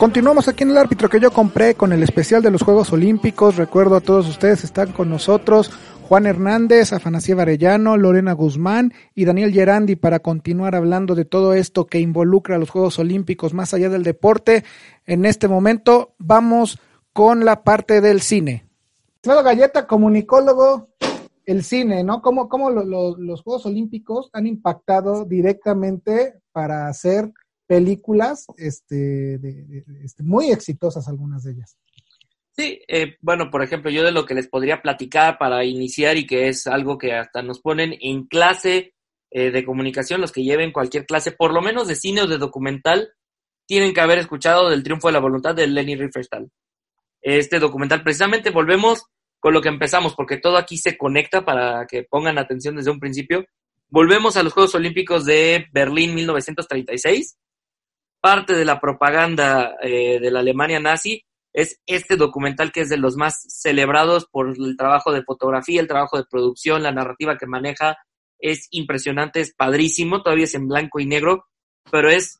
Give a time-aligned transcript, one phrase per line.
[0.00, 3.56] Continuamos aquí en el árbitro que yo compré con el especial de los Juegos Olímpicos.
[3.56, 5.70] Recuerdo a todos ustedes, están con nosotros
[6.08, 11.86] Juan Hernández, Afanasía Varellano, Lorena Guzmán y Daniel Gerandi para continuar hablando de todo esto
[11.86, 14.64] que involucra a los Juegos Olímpicos más allá del deporte.
[15.04, 16.78] En este momento vamos
[17.12, 18.69] con la parte del cine.
[19.22, 20.88] Claro, Galleta, comunicólogo,
[21.44, 22.22] el cine, ¿no?
[22.22, 27.30] ¿Cómo, los Juegos Olímpicos han impactado directamente para hacer
[27.66, 29.38] películas este,
[30.02, 31.76] este, muy exitosas, algunas de ellas?
[32.52, 36.26] Sí, eh, bueno, por ejemplo, yo de lo que les podría platicar para iniciar y
[36.26, 38.94] que es algo que hasta nos ponen en clase
[39.30, 42.38] eh, de comunicación, los que lleven cualquier clase, por lo menos de cine o de
[42.38, 43.10] documental,
[43.66, 46.50] tienen que haber escuchado del triunfo de la voluntad de Lenny Riefenstahl
[47.22, 48.02] este documental.
[48.02, 49.04] Precisamente volvemos
[49.40, 53.00] con lo que empezamos, porque todo aquí se conecta para que pongan atención desde un
[53.00, 53.44] principio.
[53.88, 57.36] Volvemos a los Juegos Olímpicos de Berlín 1936.
[58.20, 62.98] Parte de la propaganda eh, de la Alemania nazi es este documental que es de
[62.98, 67.46] los más celebrados por el trabajo de fotografía, el trabajo de producción, la narrativa que
[67.46, 67.96] maneja.
[68.38, 71.46] Es impresionante, es padrísimo, todavía es en blanco y negro,
[71.90, 72.38] pero es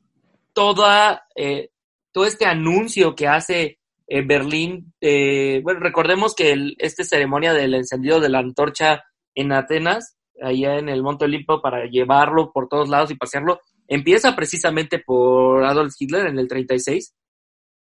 [0.53, 1.71] toda, eh,
[2.13, 3.80] todo este anuncio que hace
[4.13, 9.05] en Berlín, eh, bueno, recordemos que esta ceremonia del encendido de la antorcha
[9.37, 14.35] en Atenas, allá en el Monte Olimpo, para llevarlo por todos lados y pasearlo, empieza
[14.35, 17.15] precisamente por Adolf Hitler en el 36.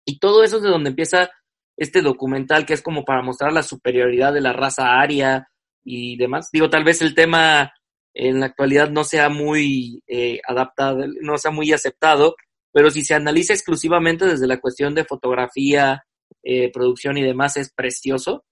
[0.04, 1.30] Y todo eso es de donde empieza
[1.78, 5.48] este documental que es como para mostrar la superioridad de la raza aria
[5.84, 6.50] y demás.
[6.52, 7.72] Digo, tal vez el tema
[8.16, 12.36] en la actualidad no sea muy eh, adaptado, no sea muy aceptado,
[12.72, 16.04] pero si se analiza exclusivamente desde la cuestión de fotografía,
[16.44, 18.44] eh, producción y demás es precioso.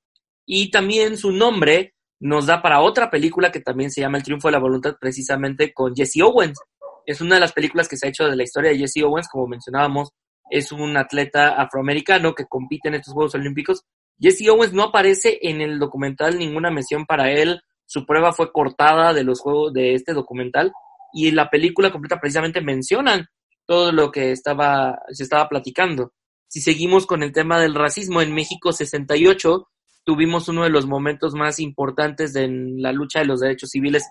[0.46, 4.48] Y también su nombre nos da para otra película que también se llama El Triunfo
[4.48, 6.60] de la Voluntad, precisamente con Jesse Owens.
[7.06, 9.28] Es una de las películas que se ha hecho de la historia de Jesse Owens,
[9.28, 10.10] como mencionábamos,
[10.50, 13.84] es un atleta afroamericano que compite en estos Juegos Olímpicos.
[14.20, 17.62] Jesse Owens no aparece en el documental ninguna mención para él.
[17.86, 20.72] Su prueba fue cortada de los juegos de este documental
[21.12, 23.26] y la película completa precisamente mencionan
[23.66, 26.14] todo lo que estaba se estaba platicando.
[26.54, 29.72] Si seguimos con el tema del racismo, en México 68
[30.04, 34.04] tuvimos uno de los momentos más importantes en la lucha de los derechos civiles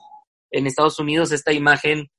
[0.50, 2.10] en Estados Unidos, esta imagen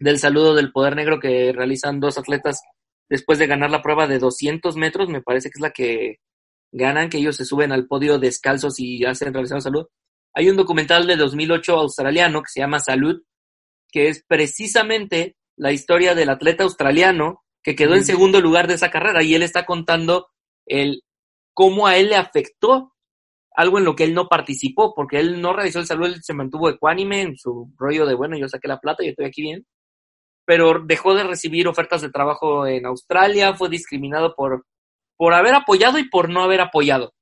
[0.00, 2.60] del saludo del poder negro que realizan dos atletas
[3.08, 6.16] después de ganar la prueba de 200 metros, me parece que es la que
[6.72, 9.86] ganan, que ellos se suben al podio descalzos y hacen realizar salud.
[10.34, 13.22] Hay un documental de 2008 australiano que se llama Salud,
[13.92, 18.90] que es precisamente la historia del atleta australiano que quedó en segundo lugar de esa
[18.90, 20.28] carrera y él está contando
[20.66, 21.02] el
[21.54, 22.92] cómo a él le afectó
[23.54, 26.32] algo en lo que él no participó, porque él no realizó el saludo, él se
[26.32, 29.66] mantuvo ecuánime en su rollo de, bueno, yo saqué la plata y estoy aquí bien,
[30.46, 34.64] pero dejó de recibir ofertas de trabajo en Australia, fue discriminado por,
[35.16, 37.12] por haber apoyado y por no haber apoyado.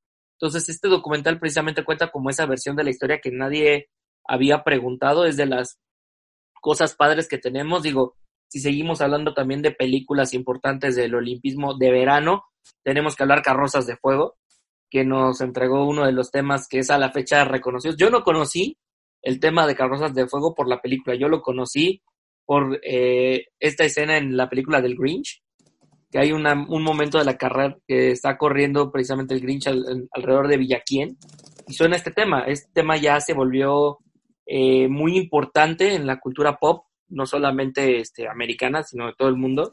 [0.41, 3.89] Entonces, este documental precisamente cuenta como esa versión de la historia que nadie
[4.27, 5.79] había preguntado, es de las
[6.61, 8.17] cosas padres que tenemos, digo,
[8.51, 12.43] si seguimos hablando también de películas importantes del olimpismo de verano,
[12.83, 14.39] tenemos que hablar Carrozas de Fuego,
[14.91, 17.97] que nos entregó uno de los temas que es a la fecha reconocidos.
[17.97, 18.77] Yo no conocí
[19.23, 22.03] el tema de Carrozas de Fuego por la película, yo lo conocí
[22.45, 25.45] por eh, esta escena en la película del Grinch,
[26.11, 26.43] que hay un
[26.83, 31.17] momento de la carrera que está corriendo precisamente el Grinch alrededor de Villaquien
[31.69, 32.43] y suena este tema.
[32.49, 33.99] Este tema ya se volvió
[34.45, 39.37] eh, muy importante en la cultura pop no solamente este, americana, sino de todo el
[39.37, 39.73] mundo.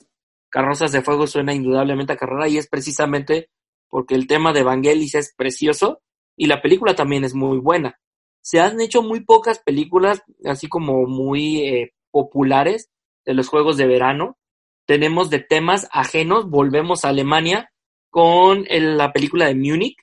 [0.49, 3.49] Carrozas de Fuego suena indudablemente a carrera y es precisamente
[3.89, 6.01] porque el tema de Vangelis es precioso
[6.35, 7.99] y la película también es muy buena.
[8.41, 12.89] Se han hecho muy pocas películas así como muy eh, populares
[13.25, 14.37] de los Juegos de Verano.
[14.85, 17.71] Tenemos de temas ajenos, volvemos a Alemania
[18.09, 19.97] con la película de Múnich,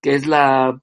[0.00, 0.80] que es la,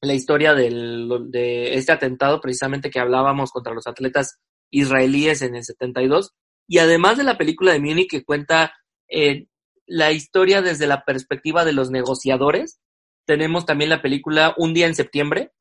[0.00, 4.40] la historia de este atentado precisamente que hablábamos contra los atletas
[4.70, 6.32] israelíes en el 72.
[6.68, 8.74] Y además de la película de Múnich que cuenta
[9.08, 9.46] eh,
[9.86, 12.80] la historia desde la perspectiva de los negociadores,
[13.24, 15.52] tenemos también la película Un día en septiembre,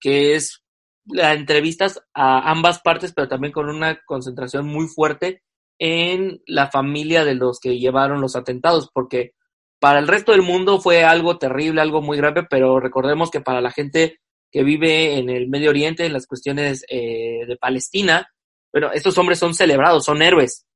[0.00, 0.62] que es
[1.04, 5.42] la entrevistas a ambas partes, pero también con una concentración muy fuerte
[5.78, 9.32] en la familia de los que llevaron los atentados, porque
[9.80, 13.60] para el resto del mundo fue algo terrible, algo muy grave, pero recordemos que para
[13.60, 14.20] la gente
[14.52, 18.28] que vive en el Medio Oriente, en las cuestiones eh, de Palestina,
[18.72, 20.66] bueno, estos hombres son celebrados, son héroes,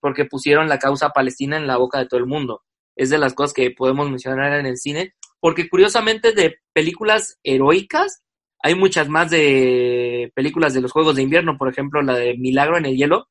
[0.00, 2.62] porque pusieron la causa palestina en la boca de todo el mundo.
[2.96, 5.14] Es de las cosas que podemos mencionar en el cine.
[5.40, 8.24] porque curiosamente de películas heroicas
[8.60, 12.76] hay muchas más de películas de los Juegos de Invierno, por ejemplo, la de Milagro
[12.76, 13.28] en el Hielo,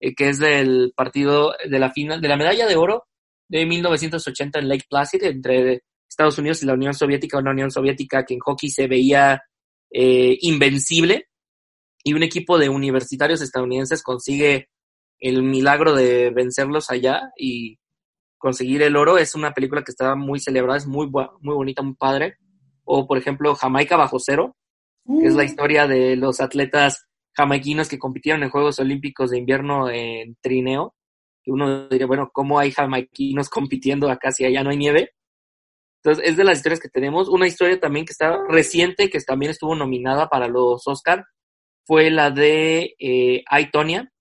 [0.00, 3.04] eh, que es del partido de la final, de la medalla de oro
[3.48, 8.24] de 1980 en Lake Placid entre Estados Unidos y la Unión Soviética, una Unión Soviética
[8.24, 9.42] que en hockey se veía
[9.92, 11.27] eh, invencible
[12.04, 14.68] y un equipo de universitarios estadounidenses consigue
[15.20, 17.78] el milagro de vencerlos allá y
[18.38, 19.18] conseguir el oro.
[19.18, 22.36] Es una película que está muy celebrada, es muy, muy bonita, muy padre.
[22.84, 24.56] O, por ejemplo, Jamaica bajo cero,
[25.04, 25.46] que es la uh.
[25.46, 27.06] historia de los atletas
[27.36, 30.94] jamaiquinos que compitieron en Juegos Olímpicos de Invierno en trineo.
[31.42, 35.10] Que uno diría, bueno, ¿cómo hay jamaiquinos compitiendo acá si allá no hay nieve?
[36.02, 37.28] Entonces, es de las historias que tenemos.
[37.28, 41.24] Una historia también que está reciente, que también estuvo nominada para los Oscar,
[41.88, 44.12] fue la de eh, I, Tonya.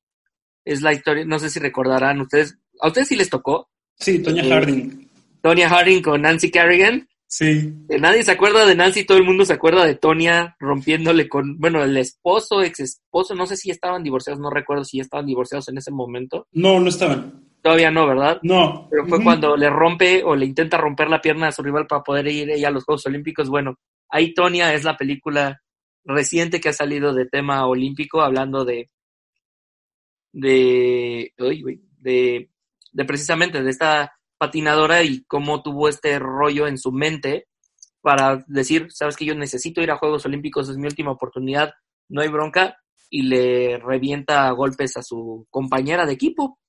[0.64, 3.70] Es la historia, no sé si recordarán ustedes, ¿a ustedes sí les tocó?
[4.00, 5.10] Sí, Tonya eh, Harding.
[5.42, 7.10] Tonya Harding con Nancy Kerrigan.
[7.28, 7.74] Sí.
[7.90, 11.60] Eh, nadie se acuerda de Nancy, todo el mundo se acuerda de Tonya rompiéndole con,
[11.60, 15.68] bueno, el esposo, ex esposo, no sé si estaban divorciados, no recuerdo si estaban divorciados
[15.68, 16.48] en ese momento.
[16.54, 17.44] No, no estaban.
[17.62, 18.40] Todavía no, ¿verdad?
[18.44, 18.88] No.
[18.90, 22.02] Pero fue cuando le rompe o le intenta romper la pierna a su rival para
[22.02, 23.50] poder ir ella a los Juegos Olímpicos.
[23.50, 23.76] Bueno,
[24.10, 25.62] ahí Tonya es la película
[26.08, 28.90] reciente que ha salido de tema olímpico, hablando de,
[30.32, 31.34] de,
[33.06, 37.48] precisamente de esta patinadora y cómo tuvo este rollo en su mente
[38.02, 41.74] para decir, sabes que yo necesito ir a Juegos Olímpicos, es mi última oportunidad,
[42.08, 42.78] no hay bronca,
[43.10, 46.60] y le revienta golpes a su compañera de equipo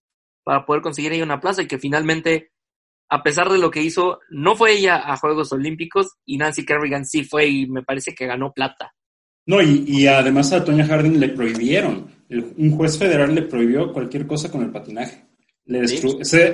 [0.43, 2.53] para poder conseguir ella una plaza y que finalmente,
[3.09, 7.05] a pesar de lo que hizo, no fue ella a Juegos Olímpicos y Nancy Kerrigan
[7.05, 8.95] sí fue y me parece que ganó plata.
[9.49, 14.51] No, y, además a Tonya Harding le prohibieron, un juez federal le prohibió cualquier cosa
[14.51, 15.25] con el patinaje.
[15.65, 15.87] Le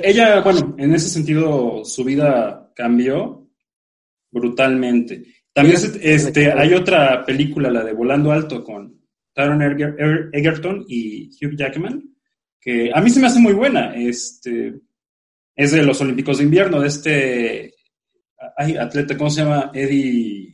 [0.05, 3.51] ella, bueno, en ese sentido su vida cambió
[4.31, 5.25] brutalmente.
[5.53, 9.01] También este, hay otra película, la de Volando Alto, con
[9.33, 9.61] Taron
[10.33, 12.01] Egerton y Hugh Jackman,
[12.61, 13.93] que a mí se me hace muy buena.
[13.97, 14.73] Este,
[15.57, 17.75] es de los Olímpicos de Invierno, de este
[18.57, 19.73] ay, atleta, ¿cómo se llama?
[19.75, 20.54] Eddie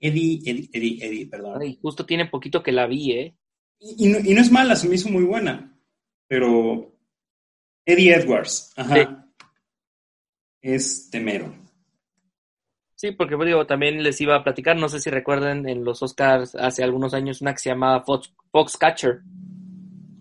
[0.00, 1.76] Eddie, Eddie, Eddie, Eddie, perdón.
[1.82, 3.36] justo tiene poquito que la vi, ¿eh?
[3.80, 5.76] Y, no, es mala, se me hizo muy buena.
[6.26, 6.94] Pero
[7.84, 9.26] Eddie Edwards, ajá.
[10.60, 11.54] Es temero.
[12.94, 16.02] Sí, porque pues, digo, también les iba a platicar, no sé si recuerden en los
[16.02, 19.20] Oscars hace algunos años una que se llamaba Fox, Foxcatcher.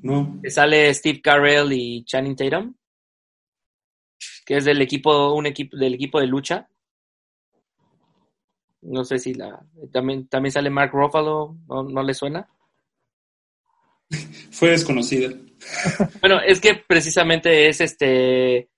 [0.03, 0.39] No.
[0.43, 2.75] Que sale Steve Carell y Channing Tatum.
[4.45, 6.69] Que es del equipo, un equipo, del equipo de lucha.
[8.81, 9.59] No sé si la.
[9.91, 12.47] También, también sale Mark Ruffalo, ¿no, le suena?
[14.51, 15.33] Fue desconocida.
[16.21, 18.69] bueno, es que precisamente es este.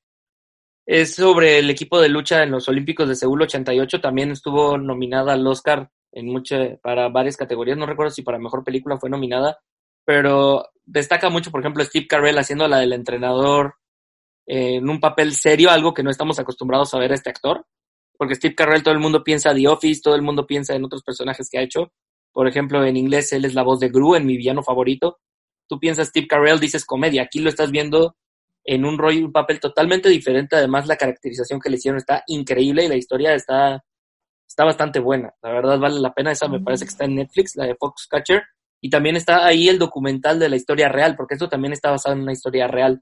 [0.86, 4.02] Es sobre el equipo de lucha en los Olímpicos de Seúl 88.
[4.02, 6.34] También estuvo nominada al Oscar en
[6.82, 7.78] para varias categorías.
[7.78, 9.60] No recuerdo si para mejor película fue nominada,
[10.04, 13.76] pero destaca mucho, por ejemplo, Steve Carell haciendo la del entrenador
[14.48, 17.68] en un papel serio, algo que no estamos acostumbrados a ver a este actor
[18.20, 21.04] porque Steve Carell todo el mundo piensa The Office, todo el mundo piensa en otros
[21.04, 21.94] personajes que ha hecho.
[22.34, 25.20] Por ejemplo, en inglés él es la voz de Gru, en mi villano favorito.
[25.70, 27.22] Tú piensas Steve Carell, dices comedia.
[27.24, 28.18] Aquí lo estás viendo
[28.66, 30.58] en un rollo, un papel totalmente diferente.
[30.58, 33.86] Además, la caracterización que le hicieron está increíble y la historia está,
[34.46, 35.34] está bastante buena.
[35.42, 36.34] La verdad vale la pena.
[36.34, 38.44] Esa me parece que está en Netflix, la de Foxcatcher.
[38.82, 42.16] Y también está ahí el documental de la historia real, porque esto también está basado
[42.16, 43.02] en una historia real.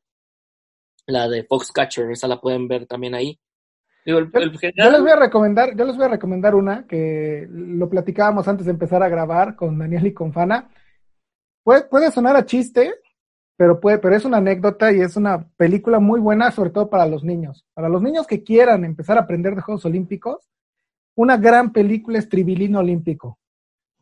[1.08, 3.40] La de Foxcatcher, esa la pueden ver también ahí
[4.08, 8.66] yo, les voy a recomendar, yo les voy a recomendar una que lo platicábamos antes
[8.66, 10.70] de empezar a grabar con Daniel y con Fana.
[11.62, 12.94] Puede, puede sonar a chiste,
[13.58, 17.06] pero puede, pero es una anécdota y es una película muy buena, sobre todo para
[17.06, 17.66] los niños.
[17.74, 20.48] Para los niños que quieran empezar a aprender de Juegos Olímpicos,
[21.16, 23.40] una gran película es Tribilino Olímpico.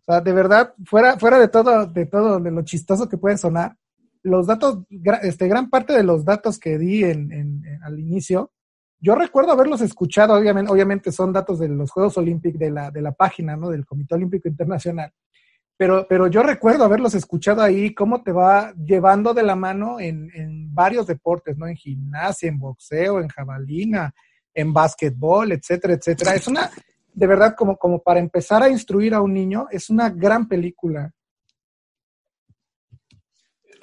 [0.05, 3.37] O sea, de verdad, fuera, fuera de todo, de todo, de lo chistoso que puede
[3.37, 3.75] sonar,
[4.21, 4.83] los datos,
[5.23, 8.51] este, gran parte de los datos que di en, en, al inicio
[9.05, 13.03] yo recuerdo haberlos escuchado, obviamente, obviamente son datos de los Juegos Olímpicos, de la, de
[13.03, 13.69] la página, ¿no?
[13.69, 15.11] Del Comité Olímpico Internacional.
[15.77, 20.31] Pero, pero yo recuerdo haberlos escuchado ahí, cómo te va llevando de la mano en,
[20.33, 21.67] en varios deportes, ¿no?
[21.67, 24.11] En gimnasia, en boxeo, en jabalina,
[24.51, 26.33] en básquetbol, etcétera, etcétera.
[26.33, 26.71] Es una,
[27.13, 31.11] de verdad, como, como para empezar a instruir a un niño, es una gran película.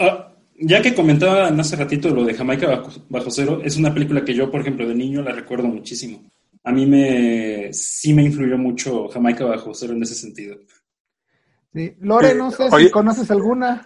[0.00, 0.31] Ah,
[0.64, 4.50] ya que comentaba hace ratito lo de Jamaica bajo, cero, es una película que yo,
[4.50, 6.22] por ejemplo, de niño la recuerdo muchísimo.
[6.64, 10.56] A mí me sí me influyó mucho Jamaica bajo cero en ese sentido.
[11.74, 11.94] Sí.
[12.00, 13.84] Lore, no sé si conoces alguna.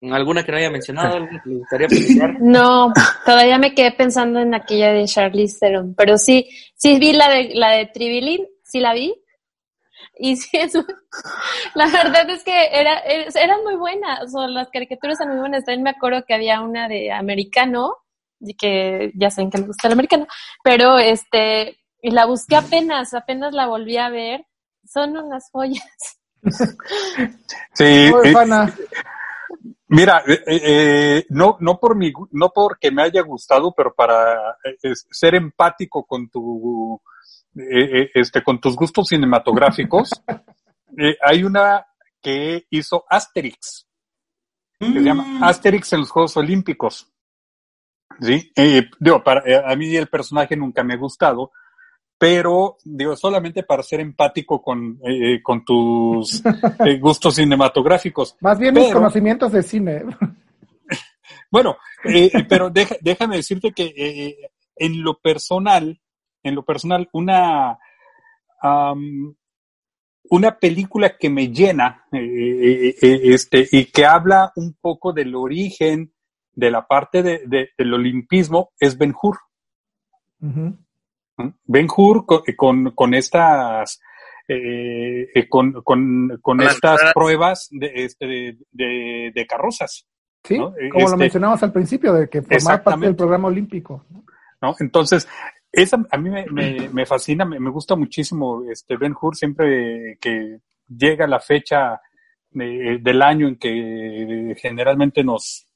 [0.00, 1.14] ¿Alguna que no haya mencionado?
[1.16, 2.40] ¿Alguna que le gustaría platicar?
[2.40, 2.92] No,
[3.24, 7.54] todavía me quedé pensando en aquella de Charlize Theron, pero sí, sí vi la de
[7.54, 9.14] la de Tribilin, sí la vi.
[10.18, 10.74] Y sí, es,
[11.74, 15.64] la verdad es que era, eran muy buenas, o las caricaturas eran muy buenas.
[15.64, 17.96] También me acuerdo que había una de americano,
[18.40, 20.26] y que ya saben que me gusta el americano,
[20.62, 24.46] pero este, y la busqué apenas, apenas la volví a ver.
[24.84, 25.84] Son unas joyas.
[27.74, 28.34] Sí, Muy eh.
[29.88, 34.92] Mira, eh, eh, no, no por mi, no porque me haya gustado, pero para eh,
[35.10, 37.00] ser empático con tu,
[37.58, 40.10] eh, eh, este, con tus gustos cinematográficos,
[40.98, 41.84] eh, hay una
[42.20, 43.86] que hizo Asterix,
[44.78, 47.12] que se llama Asterix en los Juegos Olímpicos.
[48.20, 51.52] Sí, eh, digo, para, a mí el personaje nunca me ha gustado,
[52.18, 56.42] pero digo, solamente para ser empático con, eh, con tus
[56.84, 58.36] eh, gustos cinematográficos.
[58.40, 60.04] Más bien mis conocimientos de cine.
[61.50, 65.98] Bueno, eh, pero deja- déjame decirte que en lo personal,
[66.42, 67.78] en lo personal, una,
[70.30, 75.34] una película que me llena, eh, eh, eh, este, y que habla un poco del
[75.34, 76.12] origen
[76.52, 79.38] de la parte de- de- del olimpismo es Ben Hur.
[80.40, 80.76] Ujú.
[81.64, 84.00] Ben Hur con, con, con estas
[84.48, 90.06] eh, eh, con, con, con estas pruebas de, este, de, de- de carrozas.
[90.42, 90.72] Sí, ¿no?
[90.90, 94.04] Como lo este- mencionamos al principio, de que formar parte del programa olímpico.
[94.62, 94.74] ¿no?
[94.80, 95.28] Entonces,
[95.72, 100.60] esa a mí me, me, fascina, me, me gusta muchísimo este Ben Hur siempre que
[100.88, 102.00] llega la fecha
[102.50, 105.66] de- del año en que generalmente nos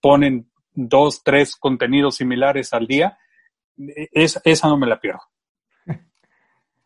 [0.00, 3.18] ponen dos, tres contenidos similares al día,
[4.12, 5.20] es, esa no me la pierdo.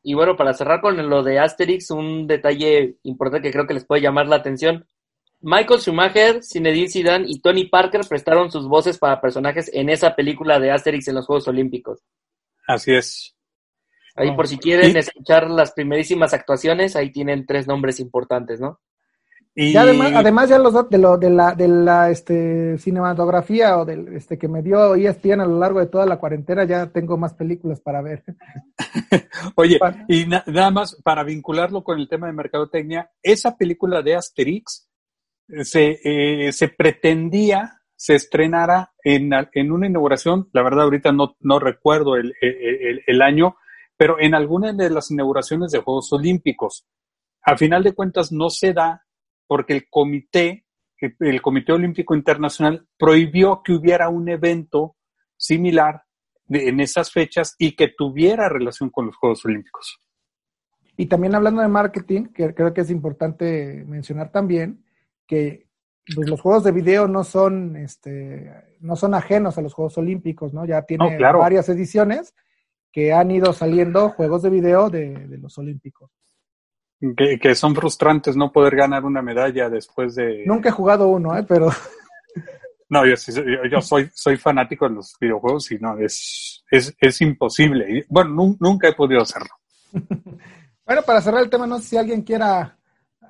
[0.02, 3.86] Y bueno, para cerrar con lo de Asterix, un detalle importante que creo que les
[3.86, 4.86] puede llamar la atención.
[5.40, 10.58] Michael Schumacher, Zinedine Zidane y Tony Parker prestaron sus voces para personajes en esa película
[10.60, 12.02] de Asterix en los Juegos Olímpicos.
[12.66, 13.36] Así es.
[14.16, 14.36] Ahí Oh.
[14.36, 18.80] por si quieren Y- escuchar las primerísimas actuaciones, ahí tienen tres nombres importantes, ¿no?
[19.56, 23.84] Y Ya además, además ya los de, lo, de la, de la este, cinematografía o
[23.84, 27.16] del este que me dio ESPN a lo largo de toda la cuarentena, ya tengo
[27.16, 28.24] más películas para ver.
[29.54, 29.78] Oye,
[30.08, 34.88] y na- nada más para vincularlo con el tema de mercadotecnia, esa película de Asterix
[35.48, 41.36] eh, se, eh, se pretendía se estrenara en, en una inauguración, la verdad ahorita no,
[41.40, 43.56] no recuerdo el, el- el- el año,
[43.96, 46.86] pero en alguna de las inauguraciones de Juegos Olímpicos.
[47.42, 49.04] A final de cuentas no se da
[49.46, 50.64] porque el comité,
[50.98, 54.96] el- Comité Olímpico Internacional prohibió que hubiera un evento
[55.36, 56.02] similar
[56.48, 59.98] en esas fechas y que tuviera relación con los Juegos Olímpicos.
[60.96, 64.84] Y también hablando de marketing, que creo que es importante mencionar también,
[65.26, 65.63] que
[66.14, 70.52] pues, los juegos de video no son, este, no son ajenos a los Juegos Olímpicos,
[70.52, 70.64] ¿no?
[70.66, 71.38] Ya tiene No, claro.
[71.40, 72.34] varias ediciones
[72.92, 76.10] que han ido saliendo juegos de video de, de los Olímpicos.
[77.16, 80.44] Que, que son frustrantes no poder ganar una medalla después de...
[80.46, 81.44] Nunca he jugado uno, ¿eh?
[81.46, 81.68] pero
[82.88, 87.20] No, yo, yo, yo soy, soy fanático de los videojuegos y no, es, es, es
[87.22, 88.04] imposible.
[88.08, 89.48] Bueno, nun- nunca he podido hacerlo.
[90.86, 92.78] bueno, para cerrar el tema, no sé si alguien quiera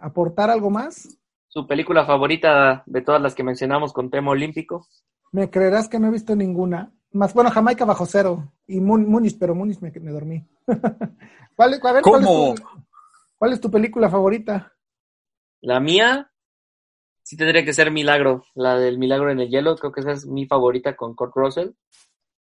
[0.01, 1.09] aportar algo más.
[1.55, 4.89] Su película favorita de todas las que mencionamos con tema olímpico.
[5.31, 6.93] Me creerás que no he visto ninguna.
[7.13, 10.45] Más bueno, Jamaica bajo cero y Mun- Múnich, pero Múnich me, me dormí.
[11.55, 12.55] ¿Cuál, a ver, ¿cuál, ¿Cómo?
[12.55, 12.67] es tu,
[13.39, 14.73] cuál es tu película favorita?
[15.61, 16.33] La mía
[17.23, 20.27] sí tendría que ser Milagro, la del Milagro en el Hielo, creo que esa es
[20.27, 21.71] mi favorita con Kurt Russell,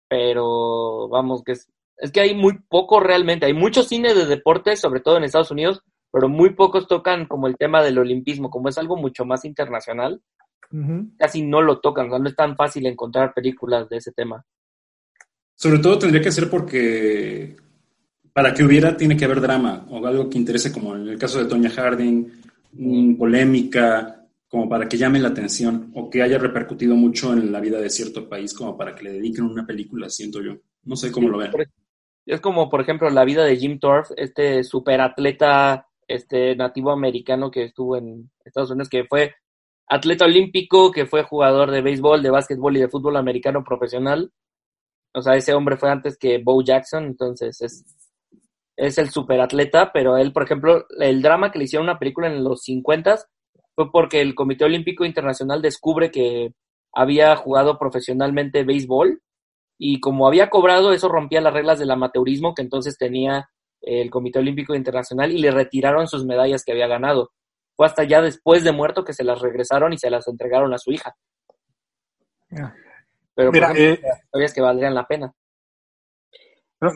[0.07, 4.79] pero vamos, que es, es que hay muy poco realmente, hay mucho cine de deportes,
[4.79, 8.69] sobre todo en Estados Unidos, pero muy pocos tocan como el tema del olimpismo, como
[8.69, 10.21] es algo mucho más internacional,
[11.17, 14.45] casi no lo tocan, o sea, no es tan fácil encontrar películas de ese tema.
[15.55, 17.57] Sobre todo tendría que ser porque
[18.33, 21.39] para que hubiera tiene que haber drama o algo que interese, como en el caso
[21.39, 22.31] de Tonya Harding,
[22.73, 27.59] mm, polémica, como para que llame la atención o que haya repercutido mucho en la
[27.59, 30.57] vida de cierto país, como para que le dediquen una película, siento yo.
[30.83, 31.51] No sé cómo lo ven.
[32.25, 37.63] Es como, por ejemplo, la vida de Jim Thorpe, este superatleta este nativo americano que
[37.65, 39.33] estuvo en Estados Unidos, que fue
[39.87, 44.31] atleta olímpico, que fue jugador de béisbol, de básquetbol y de fútbol americano profesional.
[45.13, 47.85] O sea, ese hombre fue antes que Bo Jackson, entonces es,
[48.77, 52.43] es el superatleta, pero él, por ejemplo, el drama que le hicieron una película en
[52.43, 53.19] los 50
[53.75, 56.53] fue porque el Comité Olímpico Internacional descubre que
[56.93, 59.21] había jugado profesionalmente béisbol
[59.77, 63.49] y como había cobrado, eso rompía las reglas del amateurismo que entonces tenía
[63.81, 67.31] el Comité Olímpico Internacional y le retiraron sus medallas que había ganado.
[67.75, 70.77] fue hasta ya después de muerto que se las regresaron y se las entregaron a
[70.77, 71.15] su hija.
[73.33, 75.33] Pero Mira, ejemplo, eh, historias que valdrían la pena.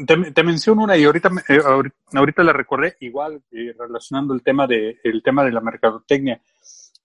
[0.05, 4.41] Te, te menciono una y ahorita, eh, ahori- ahorita la recordé, igual eh, relacionando el
[4.43, 6.41] tema, de, el tema de la mercadotecnia.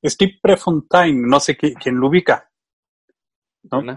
[0.02, 2.50] Steve Prefontaine, no sé qui- quién lo ubica.
[3.70, 3.82] ¿no?
[3.82, 3.96] ¿No?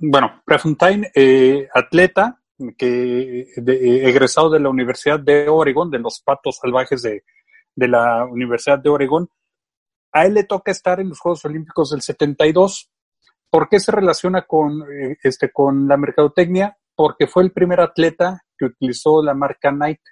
[0.00, 2.37] Bueno, Prefontaine, eh, atleta
[2.76, 7.24] que eh, egresado de la Universidad de Oregon, de los patos salvajes de,
[7.74, 9.28] de la Universidad de Oregon,
[10.12, 12.90] a él le toca estar en los Juegos Olímpicos del 72.
[13.50, 16.76] ¿Por qué se relaciona con, eh, este, con la mercadotecnia?
[16.94, 20.02] Porque fue el primer atleta que utilizó la marca Nike.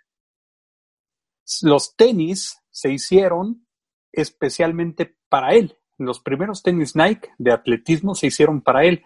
[1.62, 3.66] Los tenis se hicieron
[4.12, 5.76] especialmente para él.
[5.98, 9.04] Los primeros tenis Nike de atletismo se hicieron para él.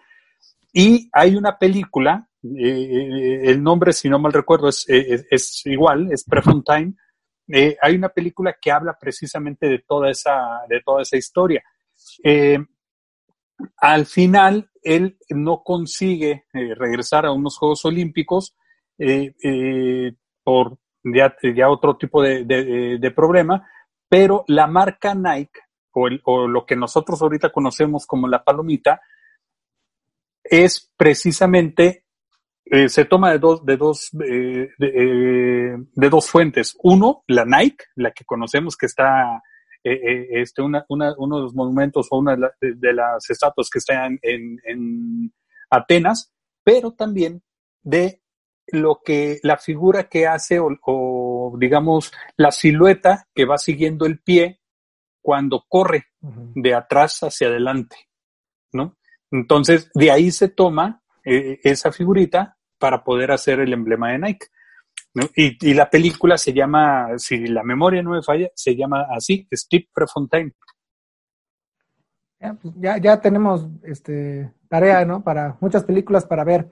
[0.73, 6.23] Y hay una película, eh, el nombre, si no mal recuerdo, es, es igual, es
[6.23, 6.95] Prefontaine.
[7.47, 11.63] Eh, hay una película que habla precisamente de toda esa, de toda esa historia.
[12.23, 12.59] Eh,
[13.77, 18.55] al final, él no consigue eh, regresar a unos Juegos Olímpicos
[18.97, 20.13] eh, eh,
[20.43, 21.35] por ya,
[21.69, 23.67] otro tipo de, problema,
[24.07, 25.59] pero la marca Nike,
[25.93, 29.01] o, o lo que nosotros ahorita conocemos como la palomita,
[30.51, 32.03] es precisamente
[32.65, 37.45] eh, se toma de dos de dos eh, de, eh, de, dos fuentes uno la
[37.45, 39.41] Nike la que conocemos que está
[39.83, 43.69] eh, este una, una, uno de los monumentos o una de, la, de, las estatuas
[43.69, 45.33] que están en, en,
[45.69, 47.41] Atenas pero también
[47.81, 48.21] de
[48.67, 54.19] lo que la figura que hace o, o, digamos la silueta que va siguiendo el
[54.19, 54.59] pie
[55.21, 56.51] cuando corre uh -huh.
[56.55, 58.10] de atrás hacia adelante
[59.31, 64.47] entonces, de ahí se toma eh, esa figurita para poder hacer el emblema de Nike.
[65.13, 65.23] ¿no?
[65.35, 69.47] Y, y, la película se llama, si la memoria no me falla, se llama así,
[69.53, 70.53] Steve Prefontaine.
[72.39, 75.23] Ya, pues ya, ya, tenemos este, tarea, ¿no?
[75.23, 76.69] Para muchas películas para ver.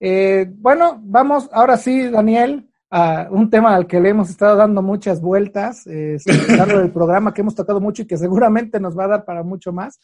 [0.00, 4.82] Eh, bueno, vamos ahora sí, Daniel, a un tema al que le hemos estado dando
[4.82, 6.18] muchas vueltas, eh,
[6.56, 9.42] dando del programa que hemos tocado mucho y que seguramente nos va a dar para
[9.42, 9.98] mucho más.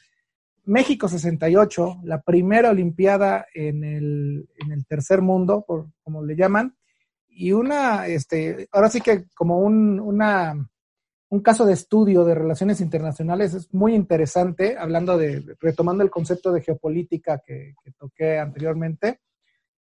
[0.66, 6.77] México 68, la primera Olimpiada en el, en el tercer mundo, por, como le llaman,
[7.29, 10.55] y una, este, ahora sí que como un, una,
[11.29, 16.53] un caso de estudio de relaciones internacionales es muy interesante, hablando de, retomando el concepto
[16.53, 19.20] de geopolítica que, que toqué anteriormente,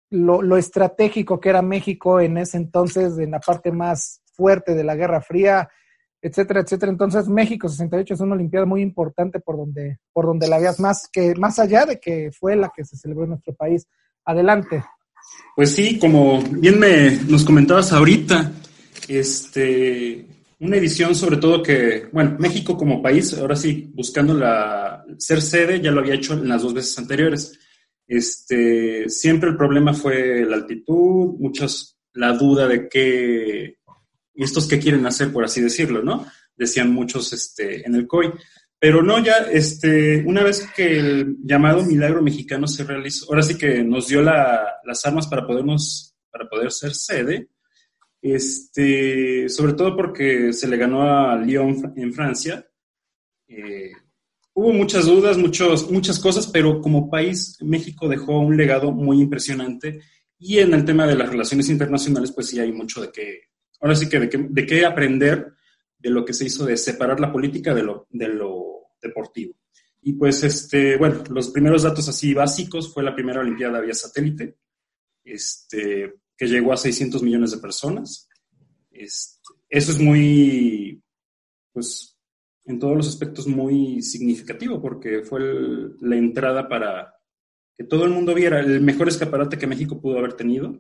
[0.10, 4.84] lo, lo estratégico que era México en ese entonces, en la parte más fuerte de
[4.84, 5.70] la Guerra Fría,
[6.22, 6.92] etcétera, etcétera.
[6.92, 11.10] Entonces, México 68 es una Olimpiada muy importante por donde, por donde la veas más
[11.12, 13.88] que más allá de que fue la que se celebró en nuestro país.
[14.26, 14.84] Adelante.
[15.56, 18.52] Pues sí, como bien me nos comentabas ahorita,
[19.08, 20.28] este
[20.60, 25.82] una edición sobre todo que, bueno, México como país, ahora sí, buscando la ser sede,
[25.82, 27.58] ya lo había hecho en las dos veces anteriores.
[28.08, 33.78] Este, siempre el problema fue la altitud, muchas la duda de qué
[34.36, 36.26] estos que quieren hacer, por así decirlo, ¿no?
[36.56, 38.32] Decían muchos este, en el COI.
[38.80, 43.56] Pero no, ya, este, una vez que el llamado milagro mexicano se realizó, ahora sí
[43.56, 47.50] que nos dio la, las armas para podernos, para poder ser sede,
[48.22, 52.68] este, sobre todo porque se le ganó a Lyon en Francia.
[53.48, 53.92] Eh,
[54.54, 60.02] hubo muchas dudas, muchos, muchas cosas, pero como país, México dejó un legado muy impresionante.
[60.40, 63.51] Y en el tema de las relaciones internacionales, pues sí hay mucho de qué,
[63.82, 65.54] ahora sí que de, qué, de qué aprender
[65.98, 69.56] de lo que se hizo de separar la política de lo, de lo deportivo.
[70.02, 74.58] Y pues, este, bueno, los primeros datos así básicos fue la primera Olimpiada vía satélite,
[75.24, 78.28] este, que llegó a 600 millones de personas.
[78.90, 79.40] Este,
[79.70, 81.04] eso es muy,
[81.72, 82.18] pues,
[82.66, 85.40] en todos los aspectos muy significativo, porque fue
[86.00, 87.14] la entrada para
[87.78, 90.80] que todo el mundo viera el mejor escaparate que México pudo haber tenido,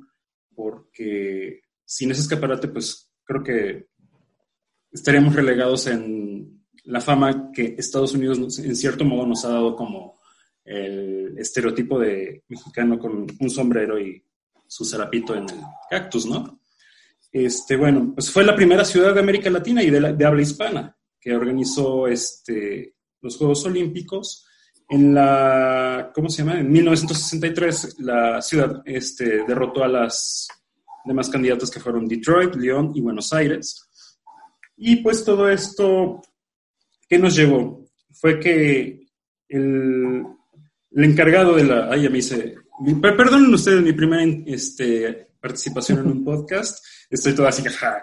[0.55, 3.87] porque sin ese escaparate, pues creo que
[4.93, 10.17] estaríamos relegados en la fama que Estados Unidos en cierto modo nos ha dado como
[10.63, 14.23] el estereotipo de mexicano con un sombrero y
[14.65, 16.61] su zarapito en el cactus, ¿no?
[17.29, 20.97] Este, bueno, pues fue la primera ciudad de América Latina y de, de habla hispana
[21.19, 24.47] que organizó este, los Juegos Olímpicos.
[24.87, 26.57] En la, ¿cómo se llama?
[26.57, 30.47] En 1963 la ciudad este, derrotó a las
[31.05, 33.87] demás candidatos que fueron Detroit, León y Buenos Aires.
[34.77, 36.21] Y pues todo esto,
[37.07, 37.85] ¿qué nos llevó?
[38.11, 39.07] Fue que
[39.47, 40.23] el,
[40.91, 41.91] el encargado de la...
[41.91, 42.55] Ay, ya me hice...
[42.99, 46.83] Perdonen ustedes mi primera este, participación en un podcast.
[47.09, 47.69] Estoy todo así que...
[47.69, 48.01] Ja,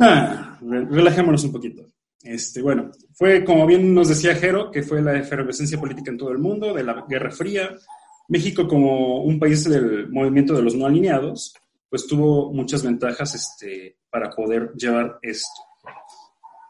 [0.00, 1.86] ah, relajémonos un poquito.
[2.22, 6.30] Este, bueno, fue como bien nos decía Jero, que fue la efervescencia política en todo
[6.30, 7.76] el mundo, de la Guerra Fría.
[8.28, 11.54] México, como un país del movimiento de los no alineados,
[11.92, 15.60] pues tuvo muchas ventajas este, para poder llevar esto.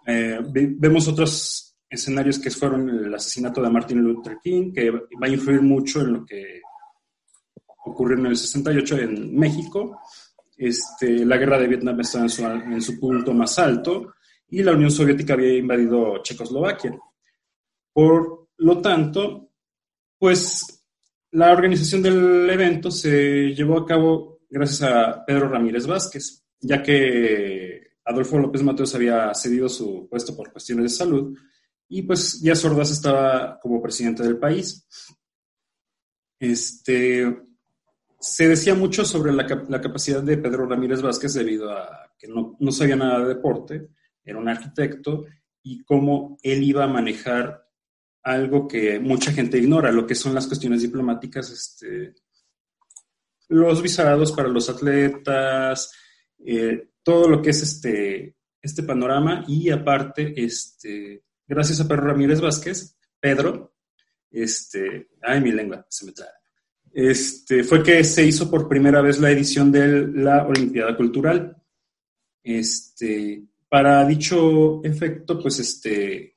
[0.04, 5.28] Eh, vemos otros escenarios que fueron el asesinato de Martin Luther King, que va a
[5.28, 6.60] influir mucho en lo que
[7.84, 10.00] ocurrió en el 68 en México.
[10.56, 14.14] Este, la guerra de Vietnam estaba en su, en su punto más alto
[14.48, 16.98] y la Unión Soviética había invadido Checoslovaquia.
[17.92, 19.50] Por lo tanto,
[20.18, 20.84] pues
[21.30, 27.92] la organización del evento se llevó a cabo gracias a Pedro Ramírez Vázquez, ya que
[28.04, 31.38] Adolfo López Mateos había cedido su puesto por cuestiones de salud
[31.88, 34.86] y pues ya Ordaz estaba como presidente del país.
[36.38, 37.42] Este,
[38.18, 42.72] se decía mucho sobre la, capacidad de Pedro Ramírez Vázquez debido a que no, no
[42.72, 43.88] sabía nada de deporte
[44.24, 45.24] era un arquitecto,
[45.62, 47.68] y cómo él iba a manejar
[48.22, 52.14] algo que mucha gente ignora, lo que son las cuestiones diplomáticas, este,
[53.52, 55.92] los visados para los atletas,
[56.44, 62.40] eh, todo lo que es este, este panorama, y aparte, este, gracias a Pedro Ramírez
[62.40, 63.74] Vázquez, Pedro,
[64.30, 66.30] este, ay, mi lengua, se me trae.
[66.92, 71.56] Este, fue que se hizo por primera vez la edición de la Olimpiada Cultural.
[72.42, 76.36] Este, para dicho efecto, pues este,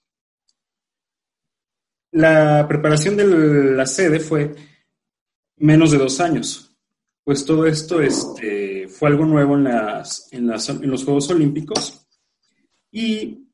[2.12, 3.26] la preparación de
[3.76, 4.56] la sede fue
[5.58, 6.75] menos de dos años,
[7.26, 12.08] pues todo esto este, fue algo nuevo en, las, en, los Juegos Olímpicos.
[12.92, 13.50] Y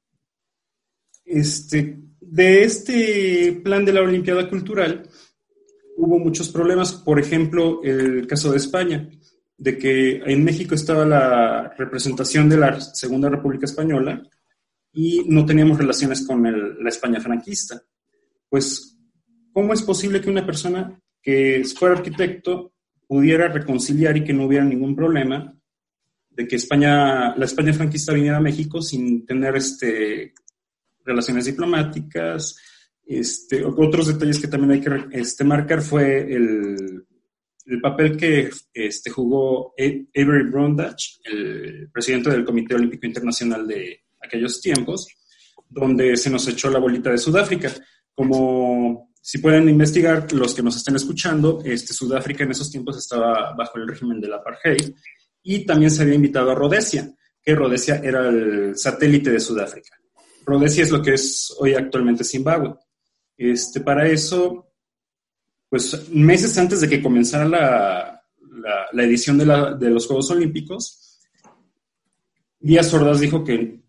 [1.23, 5.09] este, de este plan de la Olimpiada Cultural
[5.95, 9.09] hubo muchos problemas, por ejemplo, el caso de España
[9.57, 14.21] de que en México estaba la representación de la Segunda República Española
[14.91, 17.81] y no teníamos relaciones con la España franquista.
[18.49, 18.97] Pues,
[19.53, 22.73] ¿cómo es posible que una persona que fuera arquitecto
[23.11, 25.53] pudiera reconciliar y que no hubiera ningún problema
[26.29, 30.33] de que España, la España franquista viniera a México sin tener este,
[31.03, 32.55] relaciones diplomáticas?
[33.05, 37.05] Este, otros detalles que también hay que este, marcar fue el
[37.65, 44.61] el papel que este, jugó Avery Brundage, el presidente del Comité Olímpico Internacional de aquellos
[44.61, 45.07] tiempos,
[45.69, 47.71] donde se nos echó la bolita de Sudáfrica.
[48.13, 53.53] Como si pueden investigar los que nos estén escuchando, este, Sudáfrica en esos tiempos estaba
[53.53, 54.93] bajo el régimen del apartheid
[55.43, 59.95] y también se había invitado a Rhodesia, que Rhodesia era el satélite de Sudáfrica.
[60.45, 62.75] Rhodesia es lo que es hoy actualmente Zimbabue.
[63.37, 64.71] Este, para eso
[65.71, 68.21] pues meses antes de que comenzara la,
[68.91, 69.45] la, edición de,
[69.79, 71.21] de, los Juegos Olímpicos,
[72.59, 73.79] Díaz Ordaz dijo que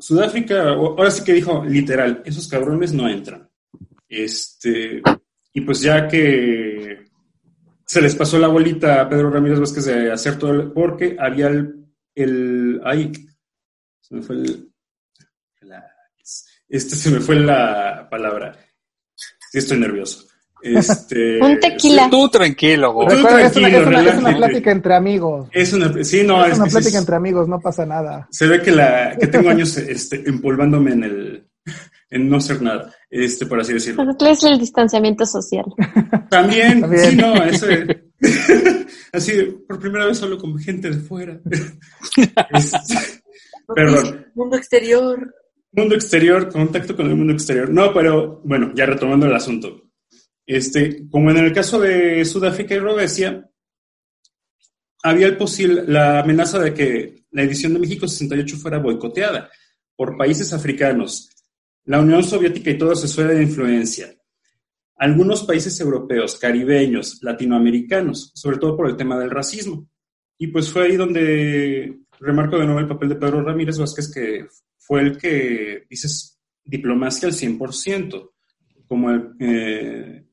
[0.00, 3.45] Sudáfrica, ahora sí que dijo literal, esos cabrones no entran.
[4.08, 5.02] Este,
[5.52, 7.06] y pues ya que
[7.84, 11.48] se les pasó la bolita a Pedro Ramírez Vázquez de hacer todo, el, porque había
[11.48, 13.12] el, el ahí,
[14.00, 14.70] se me fue el,
[16.68, 18.56] este se me fue la palabra.
[19.50, 20.26] Sí, estoy nervioso.
[20.62, 22.08] Este, un tequila.
[22.10, 23.08] Tú tranquilo, güey.
[23.08, 25.48] es, una, plática entre amigos.
[25.52, 28.26] Es una, sí, no, es, una plática entre amigos, no pasa nada.
[28.30, 31.48] Se ve que, la, que tengo años este, empolvándome en el
[32.10, 34.04] en no ser nada, este, por así decirlo.
[34.20, 35.64] es el distanciamiento social.
[36.30, 37.66] También, sí, no, eso
[39.12, 39.32] así,
[39.66, 41.40] por primera vez hablo con gente de fuera.
[43.74, 44.26] perdón.
[44.34, 45.34] Mundo exterior.
[45.72, 47.68] Mundo exterior, contacto con el mundo exterior.
[47.68, 49.82] No, pero bueno, ya retomando el asunto.
[50.46, 53.50] Este, como en el caso de Sudáfrica y Rhodesia,
[55.02, 59.50] había el posible, la amenaza de que la edición de México 68 fuera boicoteada
[59.94, 61.30] por países africanos,
[61.86, 64.14] la Unión Soviética y toda su esfera de influencia,
[64.96, 69.88] algunos países europeos, caribeños, latinoamericanos, sobre todo por el tema del racismo.
[70.38, 74.46] Y pues fue ahí donde remarco de nuevo el papel de Pedro Ramírez Vázquez, que
[74.78, 78.30] fue el que dices diplomacia al 100%,
[78.86, 80.24] como eh,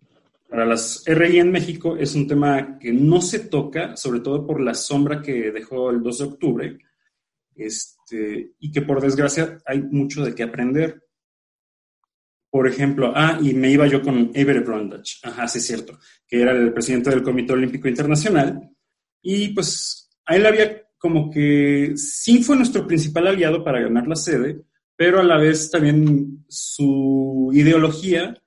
[0.49, 4.61] para las RI en México es un tema que no se toca, sobre todo por
[4.61, 6.77] la sombra que dejó el 2 de octubre,
[7.55, 11.02] este, y que por desgracia hay mucho de qué aprender.
[12.53, 16.39] Por ejemplo, ah, y me iba yo con Avery Brundage, ajá, sí es cierto, que
[16.39, 18.69] era el presidente del Comité Olímpico Internacional,
[19.23, 24.15] y pues a él había como que sí fue nuestro principal aliado para ganar la
[24.15, 24.61] sede,
[24.95, 28.39] pero a la vez también su ideología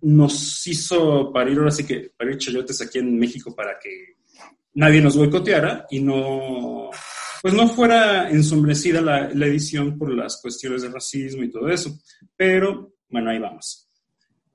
[0.00, 4.16] nos hizo parir, ahora sí que parir chayotes aquí en México para que
[4.74, 6.90] nadie nos boicoteara y no
[7.40, 11.96] pues no fuera ensombrecida la, la edición por las cuestiones de racismo y todo eso.
[12.36, 13.88] Pero, bueno, ahí vamos.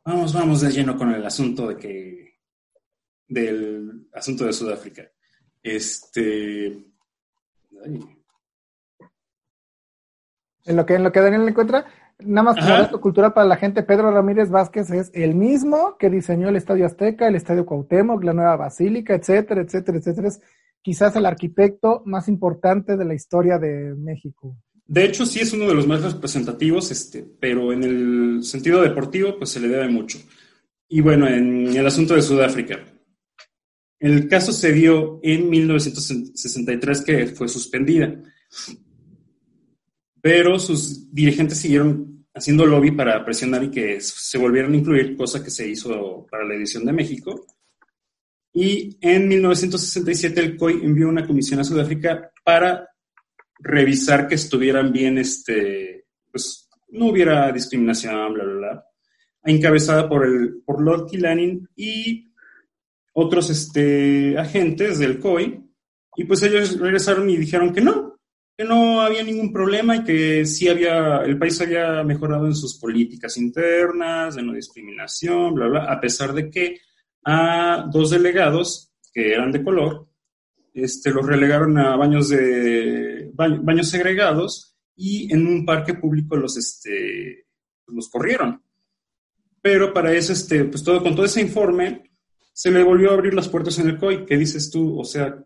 [0.03, 2.39] Vamos, vamos de lleno con el asunto de que,
[3.27, 5.03] del asunto de Sudáfrica.
[5.61, 6.77] Este,
[7.83, 7.99] ay,
[10.65, 11.85] En lo que, en lo que Daniel encuentra,
[12.19, 16.49] nada más dato cultural para la gente, Pedro Ramírez Vázquez es el mismo que diseñó
[16.49, 20.27] el Estadio Azteca, el Estadio Cuauhtémoc, la nueva Basílica, etcétera, etcétera, etcétera.
[20.27, 20.41] Es
[20.81, 24.55] quizás el arquitecto más importante de la historia de México.
[24.87, 29.37] De hecho, sí es uno de los más representativos, este, pero en el sentido deportivo,
[29.37, 30.19] pues se le debe mucho.
[30.87, 32.85] Y bueno, en el asunto de Sudáfrica.
[33.99, 38.21] El caso se dio en 1963 que fue suspendida,
[40.21, 45.43] pero sus dirigentes siguieron haciendo lobby para presionar y que se volvieran a incluir, cosa
[45.43, 47.47] que se hizo para la edición de México.
[48.53, 52.87] Y en 1967 el COI envió una comisión a Sudáfrica para
[53.59, 58.85] revisar que estuvieran bien, este, pues no hubiera discriminación, bla, bla, bla,
[59.43, 62.31] encabezada por, el, por Lord Killanin y
[63.13, 65.61] otros este, agentes del COI,
[66.17, 68.19] y pues ellos regresaron y dijeron que no,
[68.57, 72.79] que no había ningún problema y que sí había, el país había mejorado en sus
[72.79, 76.79] políticas internas, de no discriminación, bla, bla, a pesar de que
[77.25, 80.07] a dos delegados que eran de color,
[80.73, 87.47] este, los relegaron a baños de baños segregados y en un parque público los, este,
[87.87, 88.63] los corrieron.
[89.61, 92.11] Pero para eso, este, pues todo, con todo ese informe,
[92.53, 94.25] se le volvió a abrir las puertas en el COI.
[94.25, 94.99] ¿Qué dices tú?
[94.99, 95.43] O sea,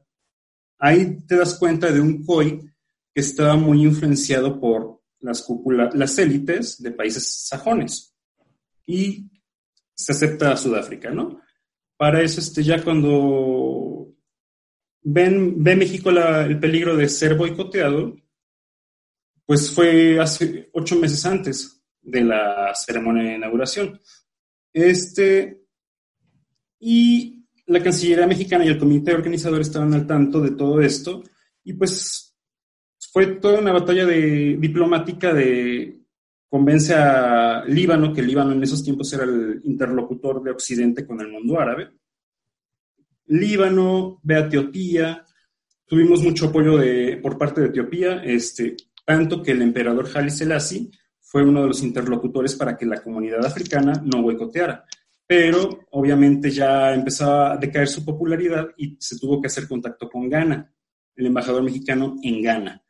[0.78, 2.60] ahí te das cuenta de un COI
[3.14, 8.16] que estaba muy influenciado por las cúpulas, las élites de países sajones.
[8.86, 9.30] Y
[9.96, 11.42] se acepta a Sudáfrica, ¿no?
[11.98, 13.89] Para eso, este, ya cuando
[15.02, 18.16] ven, ve México el peligro de ser boicoteado,
[19.46, 24.00] pues fue hace ocho meses antes de la ceremonia de inauguración.
[24.72, 25.64] Este,
[26.80, 31.24] y la Cancillería mexicana y el comité organizador estaban al tanto de todo esto,
[31.64, 32.36] y pues
[33.12, 36.00] fue toda una batalla de, diplomática de
[36.48, 41.30] convence a Líbano, que Líbano en esos tiempos era el interlocutor de Occidente con el
[41.30, 41.92] mundo árabe.
[43.30, 45.26] Líbano, ve a Etiopía,
[45.86, 46.80] tuvimos mucho apoyo
[47.22, 51.84] por parte de Etiopía, este, tanto que el emperador Haile Selassie fue uno de los
[51.84, 54.86] interlocutores para que la comunidad africana no boicoteara.
[55.28, 60.28] Pero obviamente ya empezaba a decaer su popularidad y se tuvo que hacer contacto con
[60.28, 60.74] Ghana,
[61.16, 62.84] el embajador mexicano en Ghana.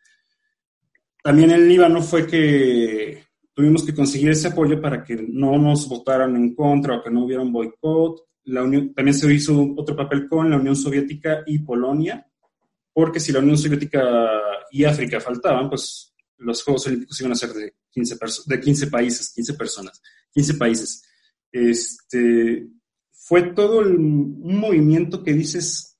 [1.21, 3.23] También en Líbano fue que
[3.53, 7.25] tuvimos que conseguir ese apoyo para que no nos votaran en contra o que no
[7.25, 8.28] hubiera un boicot.
[8.49, 12.25] La Unión, también se hizo otro papel con la Unión Soviética y Polonia,
[12.93, 14.01] porque si la Unión Soviética
[14.71, 18.87] y África faltaban, pues los Juegos Olímpicos iban a ser de 15, perso- de 15
[18.87, 20.01] países, 15 personas,
[20.33, 21.03] 15 países.
[21.51, 22.67] Este,
[23.11, 25.97] fue todo un movimiento que dices,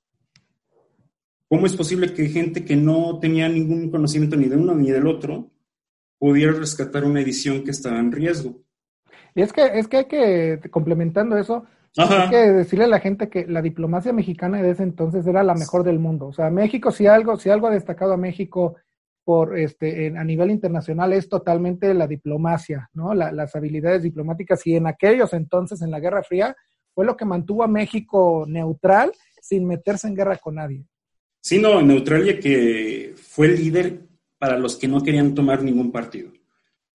[1.48, 5.06] ¿cómo es posible que gente que no tenía ningún conocimiento ni de uno ni del
[5.06, 5.50] otro
[6.18, 8.62] pudiera rescatar una edición que estaba en riesgo?
[9.34, 11.64] Y es que, es que hay que, complementando eso,
[11.96, 12.24] Ajá.
[12.24, 15.54] hay que decirle a la gente que la diplomacia mexicana de ese entonces era la
[15.54, 16.26] mejor del mundo.
[16.28, 18.76] O sea, México, si algo, si algo ha destacado a México
[19.24, 23.12] por este en- a nivel internacional es totalmente la diplomacia, ¿no?
[23.14, 26.56] La- las habilidades diplomáticas y en aquellos entonces, en la Guerra Fría,
[26.94, 30.84] fue lo que mantuvo a México neutral sin meterse en guerra con nadie.
[31.40, 34.00] Sí, no, Neutralia que fue el líder
[34.38, 36.30] para los que no querían tomar ningún partido.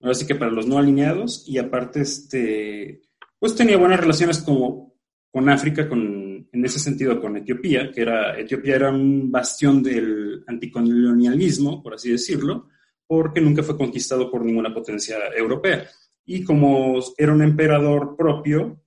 [0.01, 3.01] Ahora sí que para los no alineados y aparte, este,
[3.39, 4.95] pues tenía buenas relaciones como
[5.31, 10.43] con África, con, en ese sentido con Etiopía, que era, Etiopía era un bastión del
[10.47, 12.69] anticolonialismo, por así decirlo,
[13.05, 15.85] porque nunca fue conquistado por ninguna potencia europea.
[16.25, 18.81] Y como era un emperador propio,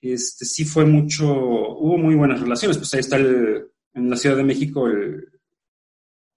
[0.00, 2.78] este, sí fue mucho, hubo muy buenas relaciones.
[2.78, 5.28] Pues ahí está el, en la Ciudad de México el,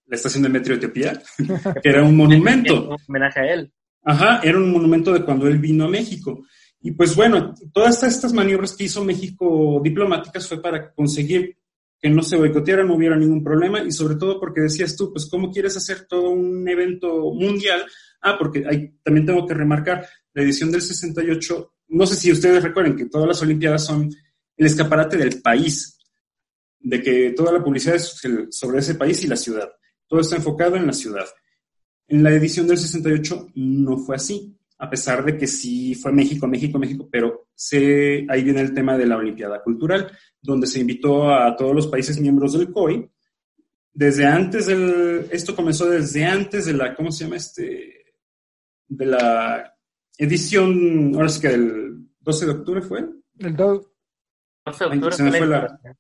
[0.07, 1.21] la estación de metro Etiopía,
[1.81, 2.89] que era un monumento.
[2.89, 3.71] Un homenaje a él.
[4.03, 6.43] Ajá, era un monumento de cuando él vino a México.
[6.81, 11.57] Y pues bueno, todas estas maniobras que hizo México diplomáticas fue para conseguir
[11.99, 15.27] que no se boicoteara, no hubiera ningún problema y sobre todo porque decías tú, pues
[15.27, 17.85] ¿cómo quieres hacer todo un evento mundial?
[18.21, 22.63] Ah, porque hay, también tengo que remarcar, la edición del 68, no sé si ustedes
[22.63, 24.09] recuerden que todas las Olimpiadas son
[24.57, 25.99] el escaparate del país,
[26.79, 29.69] de que toda la publicidad es sobre ese país y la ciudad.
[30.07, 31.25] Todo está enfocado en la ciudad.
[32.07, 36.47] En la edición del 68 no fue así, a pesar de que sí fue México,
[36.47, 41.31] México, México, pero se, ahí viene el tema de la Olimpiada Cultural, donde se invitó
[41.31, 43.09] a todos los países miembros del COI
[43.93, 48.05] desde antes del, esto comenzó desde antes de la, ¿cómo se llama este?
[48.87, 49.73] De la
[50.17, 53.05] edición, ahora sí que del 12 de octubre fue.
[53.39, 53.81] ¿El 2,
[54.65, 55.97] 12 de octubre se me fue fue la la- inauguración.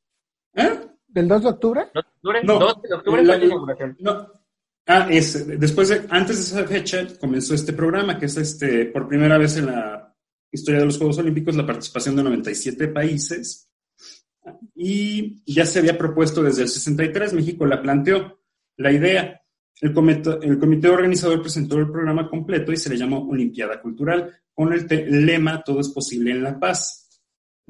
[0.55, 0.87] ¿Eh?
[1.07, 1.81] ¿Del 2 de octubre?
[1.93, 3.97] 12 de octubre, No, 12 de octubre la- fue la inauguración.
[3.99, 4.40] No.
[4.87, 9.07] Ah, es, después de, antes de esa fecha comenzó este programa, que es este, por
[9.07, 10.15] primera vez en la
[10.51, 13.69] historia de los Juegos Olímpicos, la participación de 97 países.
[14.75, 18.39] Y ya se había propuesto desde el 63, México la planteó,
[18.77, 19.37] la idea.
[19.79, 24.31] El comité, el comité organizador presentó el programa completo y se le llamó Olimpiada Cultural,
[24.53, 27.00] con el lema Todo es posible en la paz.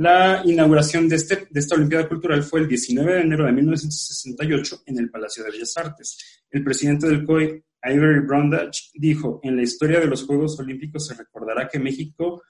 [0.02, 4.82] La inauguración de, este, de esta Olimpiada Cultural fue el 19 de enero de 1968
[4.88, 6.42] en el Palacio de Bellas Artes.
[6.50, 11.14] El presidente del COI, Ivory Brundage, dijo, en la historia de los Juegos Olímpicos se
[11.14, 12.42] recordará que México,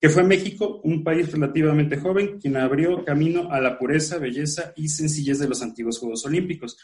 [0.00, 4.86] que fue México, un país relativamente joven, quien abrió camino a la pureza, belleza y
[4.86, 6.78] sencillez de los antiguos Juegos Olímpicos.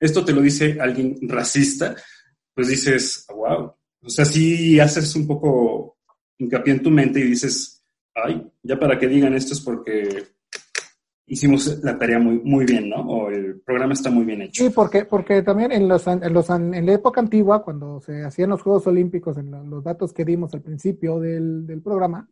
[0.00, 1.94] Esto te lo dice alguien racista,
[2.52, 3.72] pues dices, wow.
[4.02, 5.98] O sea, sí haces un poco
[6.38, 7.73] hincapié en tu mente y dices,
[8.14, 10.24] ay, ya para que digan esto es porque
[11.26, 12.96] hicimos la tarea muy, muy bien, ¿no?
[13.00, 14.62] O el programa está muy bien hecho.
[14.64, 18.50] Sí, porque, porque también en, los, en, los, en la época antigua, cuando se hacían
[18.50, 22.28] los Juegos Olímpicos, en lo- los datos que dimos al principio del, del programa,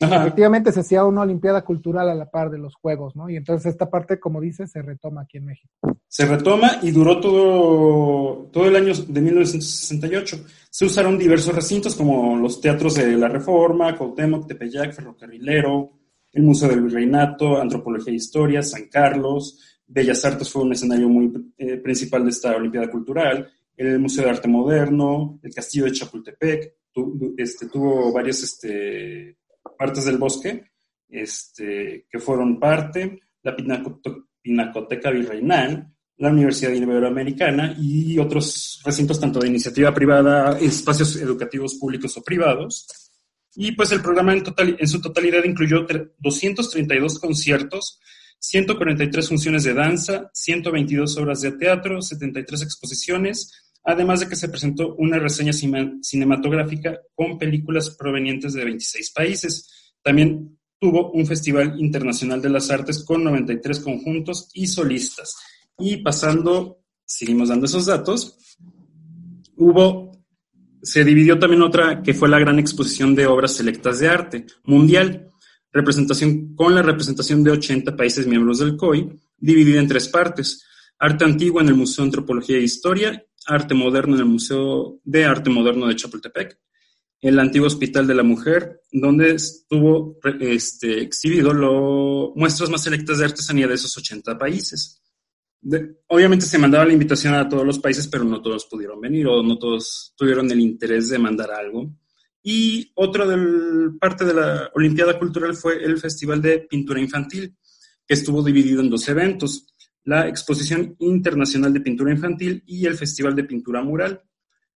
[0.00, 0.22] Ajá.
[0.26, 3.30] efectivamente se hacía una Olimpiada Cultural a la par de los Juegos, ¿no?
[3.30, 5.72] Y entonces esta parte, como dices, se retoma aquí en México.
[6.08, 10.44] Se retoma y duró todo, todo el año de 1968.
[10.70, 15.92] Se usaron diversos recintos como los teatros de la Reforma, Cuauhtémoc, Tepeyac, Ferrocarrilero,
[16.32, 21.32] el Museo del Virreinato, Antropología e Historia, San Carlos, Bellas Artes fue un escenario muy
[21.56, 26.74] eh, principal de esta Olimpiada Cultural, el Museo de Arte Moderno, el Castillo de Chapultepec,
[26.92, 29.36] tu- este, tuvo varias este,
[29.76, 30.70] partes del bosque
[31.08, 33.54] este, que fueron parte, la
[34.42, 42.16] Pinacoteca Virreinal, la Universidad Iberoamericana y otros recintos tanto de iniciativa privada, espacios educativos públicos
[42.16, 42.86] o privados.
[43.54, 48.00] Y pues el programa en, total, en su totalidad incluyó tre- 232 conciertos,
[48.38, 54.96] 143 funciones de danza, 122 obras de teatro, 73 exposiciones, además de que se presentó
[54.96, 59.94] una reseña cinematográfica con películas provenientes de 26 países.
[60.02, 65.36] También tuvo un Festival Internacional de las Artes con 93 conjuntos y solistas.
[65.78, 68.36] Y pasando, seguimos dando esos datos,
[69.56, 70.10] hubo,
[70.82, 75.30] se dividió también otra que fue la gran exposición de obras selectas de arte mundial,
[75.72, 80.64] representación con la representación de 80 países miembros del COI, dividida en tres partes.
[80.98, 85.24] Arte antiguo en el Museo de Antropología e Historia, arte moderno en el Museo de
[85.24, 86.58] Arte Moderno de Chapultepec,
[87.20, 93.24] el antiguo Hospital de la Mujer, donde estuvo este, exhibido lo, muestras más selectas de
[93.24, 95.02] artesanía de esos 80 países.
[96.08, 99.42] Obviamente se mandaba la invitación a todos los países, pero no todos pudieron venir o
[99.42, 101.90] no todos tuvieron el interés de mandar algo.
[102.42, 103.26] Y otra
[103.98, 107.56] parte de la Olimpiada Cultural fue el Festival de Pintura Infantil,
[108.06, 109.66] que estuvo dividido en dos eventos,
[110.06, 114.22] la Exposición Internacional de Pintura Infantil y el Festival de Pintura Mural.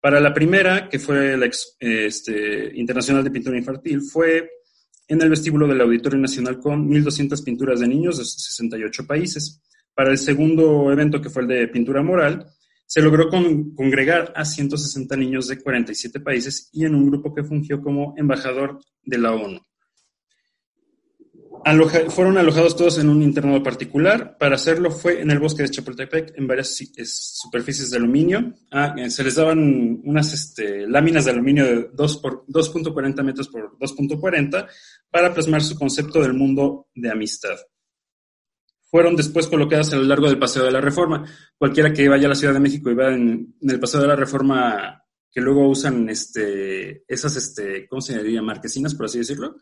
[0.00, 4.50] Para la primera, que fue la este, Internacional de Pintura Infantil, fue
[5.06, 9.62] en el vestíbulo del Auditorio Nacional con 1.200 pinturas de niños de 68 países.
[9.94, 12.46] Para el segundo evento, que fue el de pintura moral,
[12.86, 17.44] se logró con- congregar a 160 niños de 47 países y en un grupo que
[17.44, 19.60] fungió como embajador de la ONU.
[21.64, 24.36] Aloja- fueron alojados todos en un internado particular.
[24.38, 28.54] Para hacerlo fue en el bosque de Chapultepec, en varias superficies de aluminio.
[28.70, 33.48] Ah, eh, se les daban unas este, láminas de aluminio de 2 por 2.40 metros
[33.48, 34.66] por 2.40
[35.10, 37.56] para plasmar su concepto del mundo de amistad.
[38.90, 41.24] Fueron después colocadas a lo largo del Paseo de la Reforma.
[41.58, 44.16] Cualquiera que vaya a la Ciudad de México y vea en, el Paseo de la
[44.16, 47.86] Reforma que luego usan este, esas, este.
[48.42, 49.56] Marquesinas, por así decirlo,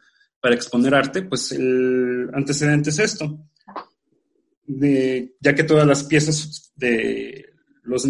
[0.47, 3.49] para exponer arte, pues el antecedente es esto.
[4.69, 7.47] Ya que todas las piezas de
[7.83, 8.07] los,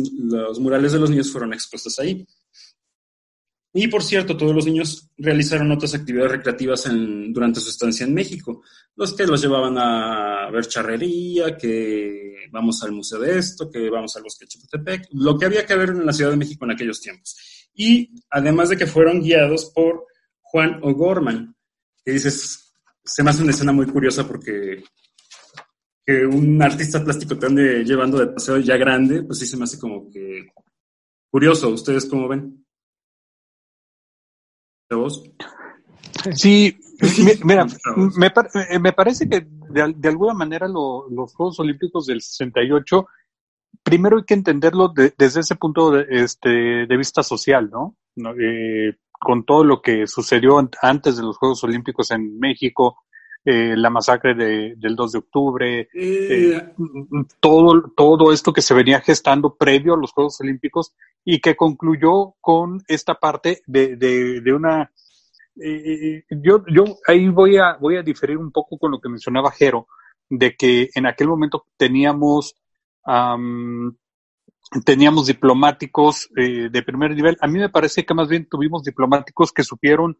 [0.60, 2.26] murales de los niños fueron expuestas ahí.
[3.72, 6.86] Y por cierto, todos los niños realizaron otras actividades recreativas
[7.30, 8.62] durante su estancia en México.
[8.96, 14.14] Los que los llevaban a ver charrería, que vamos al museo de esto, que vamos
[14.14, 16.72] al bosque de Chapultepec, lo que había que ver en la Ciudad de México en
[16.72, 17.34] aquellos tiempos.
[17.72, 20.04] Y además de que fueron guiados por
[20.42, 21.55] Juan O'Gorman,
[22.06, 22.72] que dices,
[23.04, 24.84] se me hace una escena muy curiosa porque
[26.06, 29.64] que un artista plástico te ande llevando de paseo ya grande, pues sí se me
[29.64, 30.46] hace como que
[31.32, 31.68] curioso.
[31.70, 32.64] ¿Ustedes cómo ven?
[34.88, 35.24] ¿De vos?
[36.34, 36.78] Sí,
[37.24, 37.66] mi- mira,
[38.16, 42.22] me, par- eh, me parece que de, de alguna manera lo- los Juegos Olímpicos del
[42.22, 43.06] 68
[43.82, 46.48] primero hay que entenderlo desde ese punto de, este,
[46.86, 47.96] de vista social, ¿no?
[48.40, 48.96] Eh,
[49.26, 52.98] con todo lo que sucedió antes de los Juegos Olímpicos en México,
[53.44, 56.74] eh, la masacre de, del 2 de octubre, eh,
[57.40, 62.36] todo, todo esto que se venía gestando previo a los Juegos Olímpicos y que concluyó
[62.40, 64.92] con esta parte de, de, de una...
[66.30, 69.88] yo, yo ahí voy a, voy a diferir un poco con lo que mencionaba Jero,
[70.30, 72.54] de que en aquel momento teníamos
[74.84, 77.36] teníamos diplomáticos eh, de primer nivel.
[77.40, 80.18] A mí me parece que más bien tuvimos diplomáticos que supieron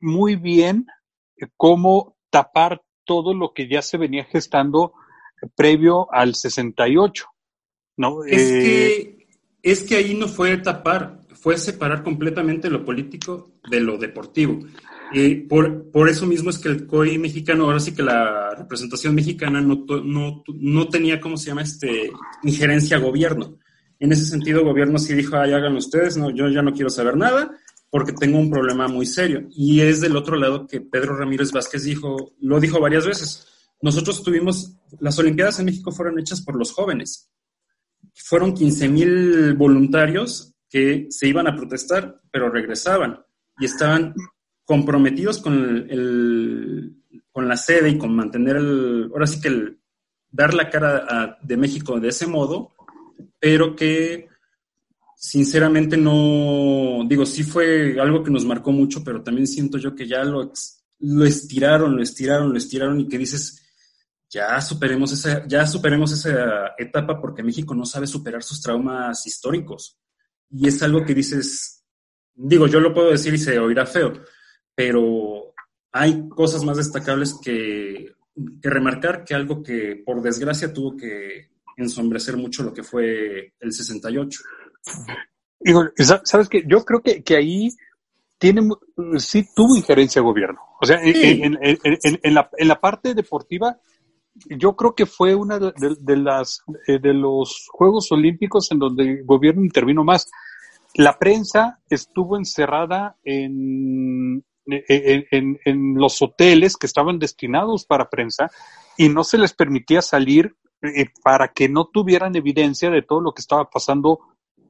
[0.00, 0.86] muy bien
[1.36, 4.94] eh, cómo tapar todo lo que ya se venía gestando
[5.54, 7.26] previo al 68.
[7.96, 8.24] ¿no?
[8.24, 9.26] Es, que, eh,
[9.62, 14.60] es que ahí no fue tapar, fue separar completamente lo político de lo deportivo.
[15.12, 19.14] Y por, por eso mismo es que el COI mexicano, ahora sí que la representación
[19.14, 22.10] mexicana no, no, no tenía, ¿cómo se llama?, este,
[22.42, 23.58] injerencia a gobierno.
[24.04, 27.16] En ese sentido, gobierno sí dijo, ay, háganlo ustedes, no, yo ya no quiero saber
[27.16, 27.50] nada
[27.88, 29.48] porque tengo un problema muy serio.
[29.50, 33.48] Y es del otro lado que Pedro Ramírez Vázquez dijo, lo dijo varias veces.
[33.80, 37.30] Nosotros tuvimos, las Olimpiadas en México fueron hechas por los jóvenes.
[38.12, 43.24] Fueron 15 mil voluntarios que se iban a protestar, pero regresaban
[43.58, 44.14] y estaban
[44.66, 45.54] comprometidos con,
[45.88, 46.94] el,
[47.32, 49.80] con la sede y con mantener el, ahora sí que el,
[50.30, 52.74] dar la cara de México de ese modo,
[53.44, 54.26] pero que
[55.14, 60.08] sinceramente no, digo, sí fue algo que nos marcó mucho, pero también siento yo que
[60.08, 60.50] ya lo,
[61.00, 63.62] lo estiraron, lo estiraron, lo estiraron y que dices,
[64.30, 69.98] ya superemos esa, ya superemos esa etapa porque México no sabe superar sus traumas históricos.
[70.50, 71.84] Y es algo que dices,
[72.34, 74.14] digo, yo lo puedo decir y se oirá feo,
[74.74, 75.52] pero
[75.92, 78.10] hay cosas más destacables que,
[78.62, 84.40] remarcar que algo que por desgracia tuvo que ensombrecer mucho lo que fue el 68.
[86.24, 86.64] ¿sabes qué?
[86.66, 87.70] Yo creo que, que ahí
[88.38, 88.62] tiene,
[89.18, 90.60] sí tuvo injerencia el gobierno.
[90.80, 93.78] O sea, en, la, en la parte deportiva,
[94.50, 99.24] yo creo que fue una de, las eh, de los Juegos Olímpicos en donde el
[99.24, 100.30] gobierno intervino más.
[100.94, 108.50] La prensa estuvo encerrada en, en, los hoteles que estaban destinados para prensa
[108.96, 110.54] y no se les permitía salir
[110.84, 114.20] eh, para que no tuvieran evidencia de todo lo que estaba pasando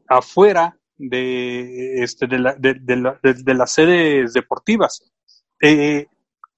[0.09, 5.11] afuera de, este, de, la, de, las sedes deportivas.
[5.61, 6.07] Eh,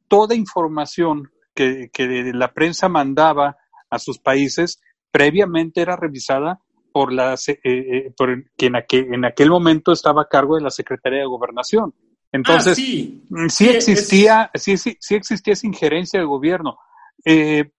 [0.08, 3.56] toda información que, que la prensa mandaba
[3.88, 4.80] a sus países
[5.10, 6.60] previamente era revisada
[6.92, 11.26] por, la, eh, por quien en aquel momento estaba a cargo de la Secretaría de
[11.26, 11.94] Gobernación.
[12.32, 13.22] Entonces, ah, sí.
[13.28, 13.68] Mm, sí.
[13.68, 16.78] existía, sí, sí, sí existía esa injerencia del gobierno.
[17.24, 17.70] Eh,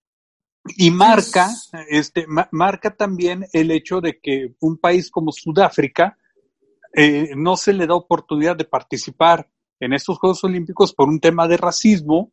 [0.75, 1.49] y marca,
[1.89, 6.17] este, marca también el hecho de que un país como Sudáfrica
[6.93, 9.49] eh, no se le da oportunidad de participar
[9.79, 12.31] en estos Juegos Olímpicos por un tema de racismo,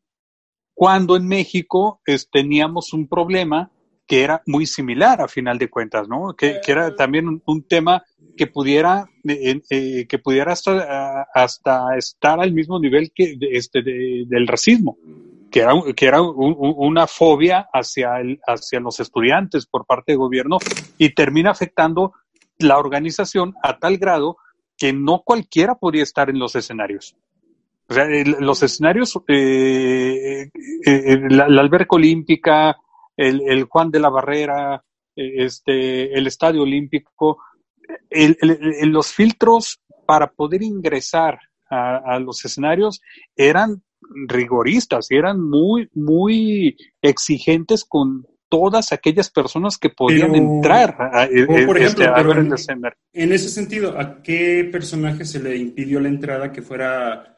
[0.72, 2.00] cuando en México
[2.32, 3.70] teníamos un problema
[4.06, 6.34] que era muy similar a final de cuentas, ¿no?
[6.36, 8.02] Que, era también un, tema
[8.36, 14.46] que pudiera, eh, eh, que pudiera hasta, hasta estar al mismo nivel que este, del
[14.46, 14.98] racismo,
[15.54, 20.58] que era, que era una fobia hacia, el, hacia los estudiantes por parte del gobierno
[20.98, 22.12] y termina afectando
[22.58, 24.36] la organización a tal grado
[24.76, 27.14] que no cualquiera podía estar en los escenarios.
[27.88, 28.04] O sea,
[28.40, 30.50] los escenarios, eh,
[31.30, 32.76] la, la alberca olímpica,
[33.16, 34.82] el, Juan de la Barrera,
[35.14, 37.38] eh, este, el Estadio Olímpico,
[38.10, 41.38] los filtros para poder ingresar
[41.70, 43.00] a, los escenarios
[43.36, 43.84] eran
[44.26, 51.76] rigoristas, eran muy, muy exigentes con todas aquellas personas que podían entrar a, eh, por
[51.78, 56.62] este, ejemplo, en, en ese sentido, ¿a qué personaje se le impidió la entrada que
[56.62, 57.34] fuera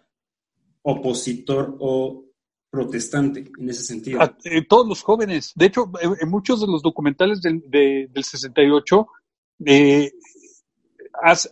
[0.83, 2.27] opositor o
[2.71, 4.21] protestante en ese sentido.
[4.45, 5.53] Eh, todos los jóvenes.
[5.55, 9.07] De hecho, en muchos de los documentales del, del 68
[9.65, 10.13] eh,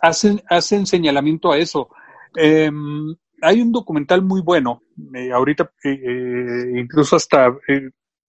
[0.02, 1.88] hacen, hacen señalamiento a eso.
[3.43, 4.82] Hay un documental muy bueno,
[5.14, 5.70] eh, ahorita
[6.74, 7.55] incluso hasta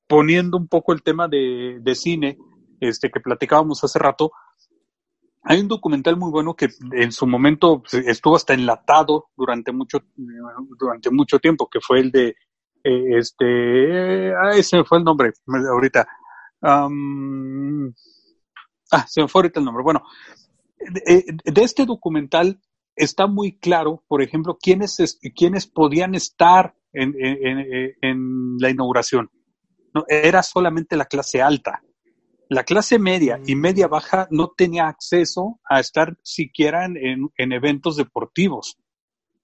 [0.08, 2.38] poniendo un poco el tema de, de, cine,
[2.80, 4.32] este que platicábamos hace rato,
[5.47, 9.99] hay un documental muy bueno que en su momento estuvo hasta enlatado durante mucho,
[10.80, 12.36] durante mucho tiempo, que fue el de
[12.84, 16.08] eh, este, ah, ese fue el nombre ahorita.
[16.62, 16.88] ah,
[19.08, 19.84] se me fue ahorita el nombre.
[19.84, 20.03] Bueno,
[20.91, 21.24] de,
[21.64, 22.60] este documental
[22.96, 29.30] está muy claro, por ejemplo, quiénes, quiénes podían estar en, en, en la inauguración.
[29.93, 31.82] No, era solamente la clase alta.
[32.50, 37.96] la clase media y media baja no tenía acceso a estar siquiera en, en eventos
[37.96, 38.78] deportivos.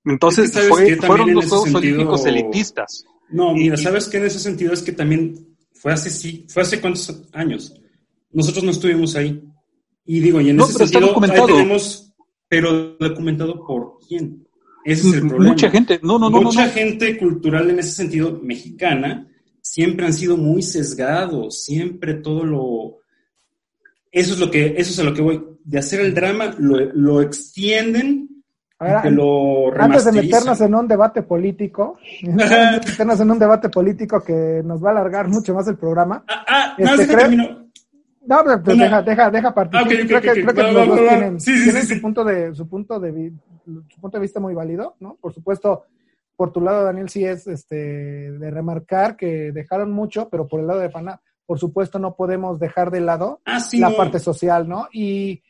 [0.06, 0.52] Entonces
[1.00, 3.06] fueron los Juegos Olímpicos elitistas.
[3.30, 4.74] No, mira, ¿sabes qué en ese sentido?
[4.74, 7.74] Es que también fue hace sí, fue hace cuántos años.
[8.32, 9.42] Nosotros no estuvimos ahí.
[10.06, 11.48] Y digo, y en ese sentido documentado.
[11.48, 12.11] tenemos,
[12.52, 14.46] pero documentado por quién.
[14.84, 15.54] Ese es el problema.
[15.54, 16.42] Mucha gente, no, no, no.
[16.42, 19.26] Mucha gente cultural en ese sentido, mexicana,
[19.62, 22.98] siempre han sido muy sesgados, siempre todo lo...
[24.12, 25.42] Eso es lo que, eso es a lo que voy.
[25.64, 28.44] De hacer el drama, lo, lo extienden
[28.80, 34.90] antes de meternos en un debate político, meternos en un debate político que nos va
[34.90, 36.26] a alargar mucho más el programa.
[36.28, 37.71] Ah, ah este, no, creo...
[38.26, 39.80] No, pues deja, deja, deja partir.
[39.80, 43.34] Ah, creo que, creo que los dos tienen, tienen su punto de, su punto de
[43.66, 45.18] su punto de vista muy válido, ¿no?
[45.20, 45.86] Por supuesto,
[46.36, 50.68] por tu lado, Daniel, sí es este de remarcar que dejaron mucho, pero por el
[50.68, 54.88] lado de Pana, por supuesto, no podemos dejar de lado ah, la parte social, ¿no?
[54.92, 55.44] Y,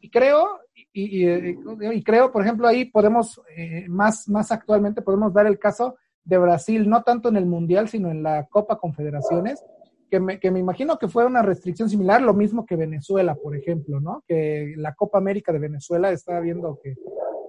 [0.00, 0.60] y creo,
[0.92, 5.96] y, y, creo, por ejemplo, ahí podemos, eh, más, más actualmente, podemos dar el caso
[6.24, 9.64] de Brasil, no tanto en el Mundial, sino en la Copa Confederaciones,
[10.10, 13.56] que me, que me imagino que fue una restricción similar, lo mismo que Venezuela, por
[13.56, 14.22] ejemplo, ¿no?
[14.26, 16.94] Que la Copa América de Venezuela, estaba viendo que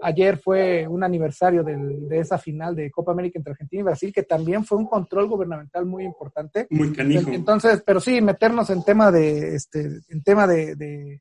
[0.01, 4.13] ayer fue un aniversario del, de esa final de Copa América entre Argentina y Brasil,
[4.13, 6.67] que también fue un control gubernamental muy importante.
[6.69, 7.29] Muy canijo.
[7.31, 11.19] Entonces, pero sí, meternos en tema de, este, en tema de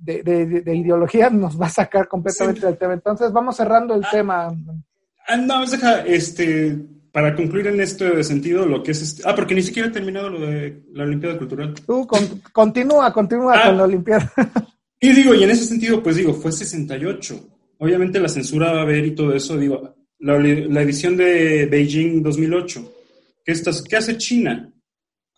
[0.00, 2.94] de, de, ideología nos va a sacar completamente del tema.
[2.94, 4.56] Entonces, vamos cerrando el ah, tema.
[5.28, 6.78] Ah, no, deja, este,
[7.12, 10.30] para concluir en este sentido, lo que es este, Ah, porque ni siquiera he terminado
[10.30, 11.74] lo de la Olimpiada Cultural.
[11.86, 12.06] Tú,
[12.52, 13.66] continúa, continúa ah.
[13.66, 14.32] con la Olimpiada.
[15.00, 17.48] y digo, y en ese sentido, pues digo, fue 68.
[17.78, 22.22] Obviamente la censura va a haber y todo eso, digo, la, la edición de Beijing
[22.22, 22.92] 2008.
[23.44, 24.72] ¿Qué, estás, ¿Qué hace China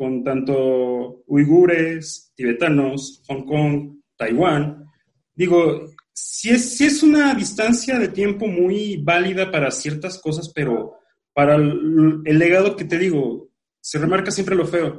[0.02, 4.84] con tanto uigures, tibetanos, Hong Kong, Taiwán.
[5.32, 10.94] Digo, si es, es una distancia de tiempo muy válida para ciertas cosas, pero
[11.32, 13.48] para el, legado que te digo,
[13.80, 14.96] se remarca siempre lo feo,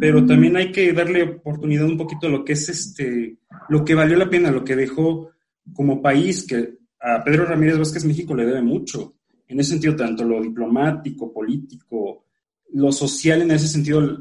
[0.00, 3.94] pero también hay que darle oportunidad un poquito a lo que es este, lo que
[3.94, 5.30] valió la pena, lo que dejó
[5.72, 9.14] como país, que a Pedro Ramírez Vázquez México le debe mucho.
[9.46, 12.24] En ese sentido, tanto lo diplomático, político,
[12.72, 14.18] lo social, en ese sentido,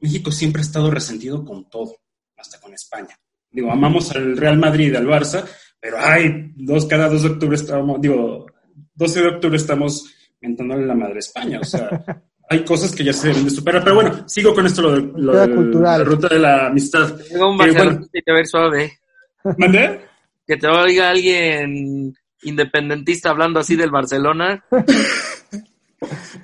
[0.00, 1.96] México siempre ha estado resentido con todo,
[2.36, 3.16] hasta con España
[3.54, 5.44] digo, amamos al Real Madrid, al Barça,
[5.80, 8.46] pero ay, dos, cada 2 de octubre estamos, digo,
[8.94, 10.12] 12 de octubre estamos
[10.44, 11.88] mentándole la madre España, o sea,
[12.50, 15.12] hay cosas que ya se deben de superar, pero bueno, sigo con esto, lo de,
[15.16, 17.14] lo la ruta de la amistad.
[17.28, 18.98] Tengo un bueno, que te ver suave.
[19.58, 20.00] ¿Mandé?
[20.46, 24.64] Que te oiga alguien independentista hablando así del Barcelona.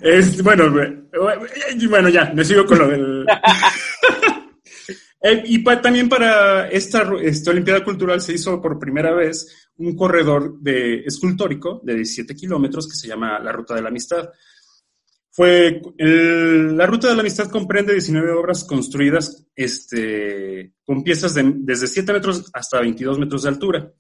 [0.01, 3.26] Es, bueno, bueno, ya, me sigo con lo del...
[5.23, 10.59] Eh, y también para esta, esta, Olimpiada Cultural se hizo por primera vez un corredor
[10.61, 14.31] de, escultórico de 17 kilómetros que se llama la Ruta de la Amistad.
[15.33, 21.87] Fue la Ruta de la Amistad comprende 19 obras construidas este, con piezas de, desde
[21.87, 23.93] 7 metros hasta 22 metros de altura.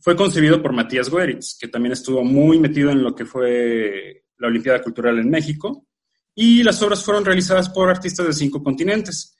[0.00, 4.48] Fue concebido por Matías Goeritz, que también estuvo muy metido en lo que fue la
[4.48, 5.86] Olimpiada Cultural en México.
[6.34, 9.37] Y las obras fueron realizadas por artistas de cinco continentes.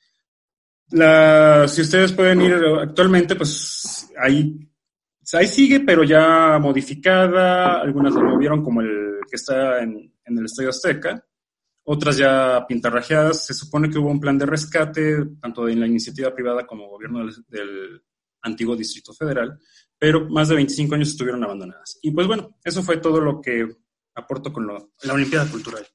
[0.91, 4.69] La, si ustedes pueden ir actualmente, pues ahí,
[5.33, 7.81] ahí sigue, pero ya modificada.
[7.81, 11.25] Algunas lo movieron como el que está en, el Estadio Azteca.
[11.85, 13.47] Otras ya pintarrajeadas.
[13.47, 17.27] Se supone que hubo un plan de rescate, tanto en la iniciativa privada como gobierno
[17.49, 18.03] del,
[18.43, 19.59] antiguo Distrito Federal,
[19.99, 21.99] pero más de 25 años estuvieron abandonadas.
[22.03, 23.67] Y pues bueno, eso fue todo lo que
[24.15, 25.87] aporto con la Olimpiada Cultural.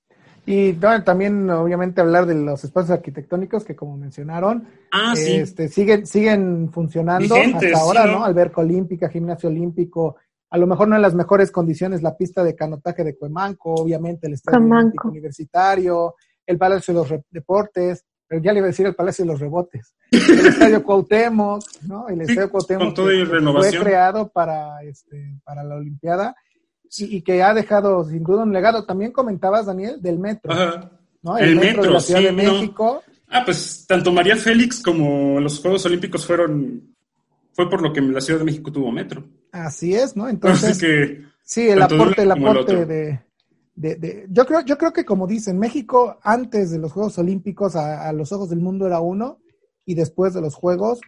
[0.45, 6.69] Y también, obviamente, hablar de los espacios arquitectónicos que, como mencionaron, ah, este, siguen, siguen
[6.71, 8.25] funcionando hasta ahora, ¿no?
[8.25, 10.17] Alberca olímpica, gimnasio olímpico,
[10.49, 14.27] a lo mejor no en las mejores condiciones la pista de canotaje de Cuemanco, obviamente
[14.27, 16.15] el estadio universitario,
[16.45, 19.39] el Palacio de los Deportes, pero ya le iba a decir el Palacio de los
[19.39, 22.07] Rebotes, el Estadio Cuauhtémoc, ¿no?
[22.07, 26.35] El Estadio Cuauhtémoc fue creado para, este, para la Olimpiada
[26.97, 28.85] y, que ha dejado sin duda un legado.
[28.85, 30.53] También comentabas, Daniel, del metro.
[31.21, 31.37] ¿no?
[31.37, 33.03] El, metro, de la Ciudad de México.
[33.29, 36.95] Ah, pues tanto María Félix como los Juegos Olímpicos fueron,
[37.53, 39.23] fue por lo que la Ciudad de México tuvo metro.
[39.51, 40.29] Así es, ¿no?
[40.29, 40.77] Entonces,
[41.43, 43.19] sí, el aporte, el aporte de,
[43.75, 48.07] de, yo creo, yo creo que como dicen, México antes de los Juegos Olímpicos a,
[48.07, 49.39] a los ojos del mundo era uno
[49.85, 51.01] y después de los Juegos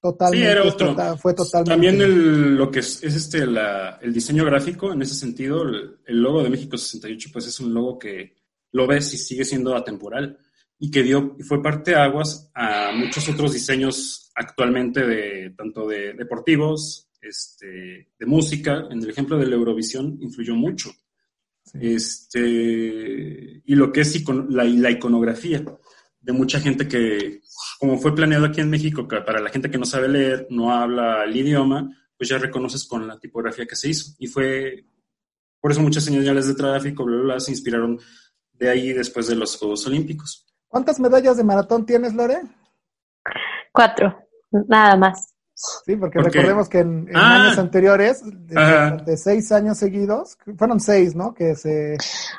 [0.00, 0.46] Totalmente.
[0.46, 1.18] Sí, era otro.
[1.18, 1.70] Fue totalmente.
[1.70, 6.50] También el, lo que es, este, el diseño gráfico, en ese sentido, el, logo de
[6.50, 8.36] México 68, pues es un logo que
[8.72, 10.38] lo ves y sigue siendo atemporal.
[10.78, 17.08] y que dio, fue parte aguas a muchos otros diseños actualmente de tanto de deportivos,
[17.20, 18.86] este, de música.
[18.90, 20.90] En el ejemplo de la Eurovisión influyó mucho.
[21.74, 25.62] Este, y lo que es la, la iconografía
[26.28, 27.40] de mucha gente que,
[27.80, 30.70] como fue planeado aquí en México, que para la gente que no sabe leer, no
[30.70, 34.12] habla el idioma, pues ya reconoces con la tipografía que se hizo.
[34.18, 34.84] Y fue,
[35.58, 37.98] por eso muchas señales de tráfico, bla, se inspiraron
[38.52, 40.44] de ahí después de los Juegos Olímpicos.
[40.66, 42.42] ¿Cuántas medallas de maratón tienes, Lore?
[43.72, 44.14] Cuatro,
[44.50, 45.34] nada más.
[45.84, 47.42] Sí, porque recordemos que en, ah.
[47.42, 51.34] años anteriores, de, seis años seguidos, fueron seis, ¿no?
[51.34, 51.96] Que se...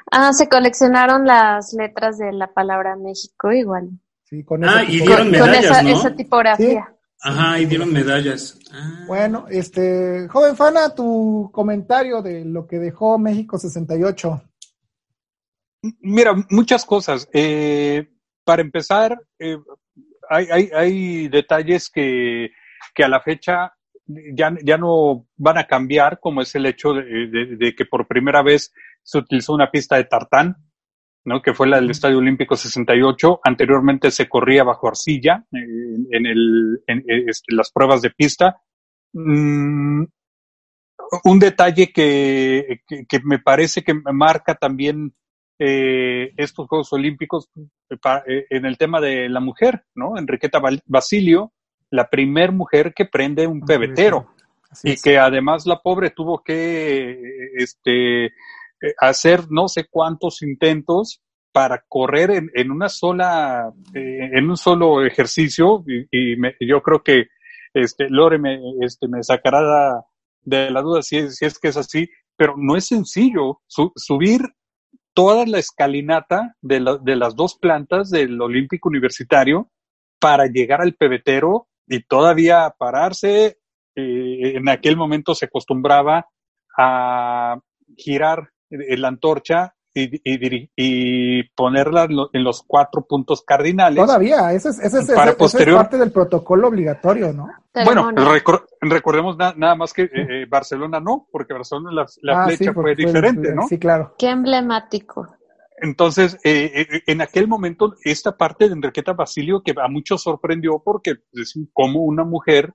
[0.09, 3.89] Ah, se coleccionaron las letras de la palabra México igual.
[4.24, 6.95] Sí, con ah, y dieron medallas, esa, esa tipografía.
[7.22, 8.57] Ajá, y dieron medallas.
[8.72, 9.03] Ah.
[9.05, 14.41] Bueno, este, joven Fana, tu comentario de lo que dejó México 68.
[15.99, 17.28] Mira, muchas cosas.
[17.34, 18.07] Eh,
[18.45, 19.57] para empezar, eh,
[20.30, 22.51] hay, hay, hay detalles que
[22.94, 23.74] que a la fecha
[24.36, 28.74] ya, ya no van a cambiar, como es el hecho de, que por primera vez
[29.04, 30.56] se utilizó una pista de tartán,
[31.26, 31.42] ¿no?
[31.42, 33.42] que fue la del Estadio Olímpico 68.
[33.44, 38.62] Anteriormente se corría bajo arcilla eh, en, el, en, este, las pruebas de pista.
[39.14, 40.06] Mm,
[41.24, 45.14] un detalle que, que, me parece que marca también
[45.58, 47.50] eh, estos Juegos Olímpicos
[48.28, 50.18] eh, en el tema de la mujer, ¿no?
[50.18, 51.54] Enriqueta Basilio,
[51.92, 54.28] la primer mujer que prende un pebetero.
[54.84, 57.20] y que además la pobre tuvo que
[57.58, 58.32] este,
[59.00, 61.22] hacer no sé cuántos intentos
[61.52, 66.36] para correr en, en una sola, eh, en un solo ejercicio, y,
[66.66, 67.28] yo creo que
[67.74, 70.04] este, Lore me, este, me sacará
[70.44, 74.42] de la duda si, si es que es así, pero no es sencillo subir
[75.14, 79.70] toda la escalinata de, de las dos plantas del Olímpico Universitario
[80.20, 83.58] para llegar al pebetero y todavía pararse.
[83.96, 86.28] Eh, en aquel momento se acostumbraba
[86.78, 87.60] a
[87.98, 90.22] girar la antorcha y,
[90.76, 94.04] y, ponerla en los cuatro puntos cardinales.
[94.04, 97.50] Todavía, ese es, ese es, parte del protocolo obligatorio, ¿no?
[97.86, 98.12] bueno,
[98.82, 102.96] recordemos nada más que eh, eh, Barcelona no, porque Barcelona la, la ah, flecha fue
[102.96, 103.68] diferente, ¿no?
[103.68, 104.16] Sí, claro.
[104.18, 105.28] Qué emblemático.
[105.82, 110.82] Entonces, eh, eh, en aquel momento, esta parte de Enriqueta Basilio que a muchos sorprendió
[110.84, 112.74] porque es como una mujer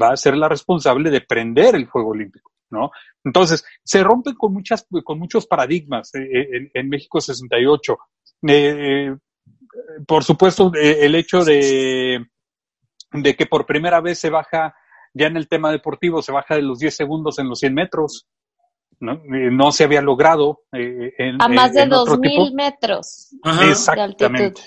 [0.00, 2.90] va a ser la responsable de prender el fuego olímpico, ¿no?
[3.24, 7.98] Entonces, se rompen con muchas, con muchos paradigmas eh, en, México 68.
[10.06, 12.26] por supuesto, el hecho de,
[13.12, 14.74] de que por primera vez se baja,
[15.12, 18.26] ya en el tema deportivo, se baja de los 10 segundos en los 100 metros,
[19.02, 19.14] ¿no?
[19.34, 20.62] Eh, no se había logrado.
[20.72, 24.58] Eh, en, a más de 2.000 metros de altitud.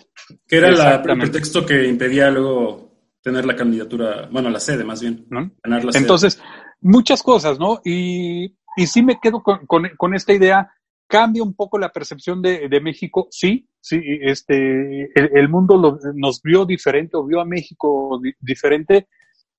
[0.47, 5.25] Que era el pretexto que impedía luego tener la candidatura, bueno, la sede más bien,
[5.29, 5.51] ¿no?
[5.93, 6.39] Entonces,
[6.81, 7.79] muchas cosas, ¿no?
[7.83, 10.69] Y, y sí me quedo con, con, esta idea,
[11.07, 16.65] cambia un poco la percepción de, de México, sí, sí, este, el, mundo nos vio
[16.65, 19.07] diferente o vio a México diferente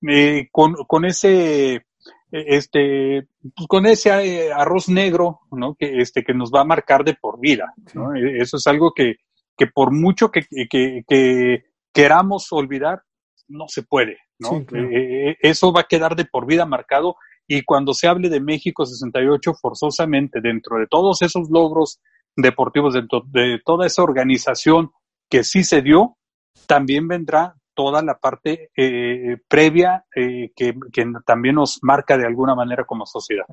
[0.07, 1.86] eh, con, con ese
[2.31, 5.75] este, pues con ese eh, arroz negro, ¿no?
[5.75, 8.15] Que, este, que nos va a marcar de por vida, ¿no?
[8.15, 9.15] E, eso es algo que,
[9.57, 11.63] que por mucho que, que, que
[11.93, 13.01] queramos olvidar,
[13.47, 14.65] no se puede, ¿no?
[14.73, 17.15] E, eso va a quedar de por vida marcado
[17.47, 22.01] y cuando se hable de México 68, forzosamente, dentro de todos esos logros
[22.35, 24.91] deportivos, dentro de toda esa organización
[25.29, 26.17] que sí se dio,
[26.67, 30.73] también vendrá toda la parte eh, previa eh, que,
[31.27, 33.45] también nos marca de alguna manera como sociedad.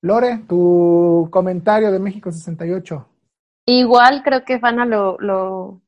[0.00, 3.06] Lore, tu comentario de México 68.
[3.66, 5.82] Igual creo que Fana lo, lo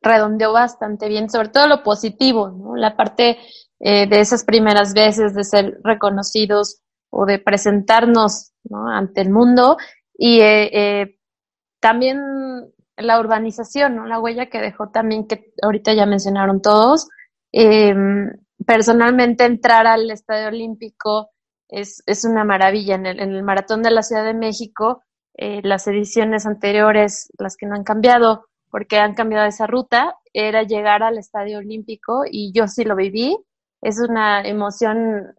[0.00, 2.76] redondeó bastante bien, sobre todo lo positivo, ¿no?
[2.76, 3.38] la parte
[3.80, 9.76] eh, de esas primeras veces de ser reconocidos o de presentarnos ante el mundo
[10.16, 10.40] y
[11.80, 12.20] también
[12.98, 14.06] la urbanización, ¿no?
[14.06, 17.08] La huella que dejó también, que ahorita ya mencionaron todos.
[17.52, 18.30] Em,
[18.66, 21.30] personalmente, entrar al Estadio Olímpico
[21.68, 22.96] es, es una maravilla.
[22.96, 25.02] En el, Maratón de la Ciudad de México,
[25.34, 30.62] eh, las ediciones anteriores, las que no han cambiado, porque han cambiado esa ruta, era
[30.62, 33.36] llegar al Estadio Olímpico y yo sí lo viví.
[33.80, 35.34] Es una emoción,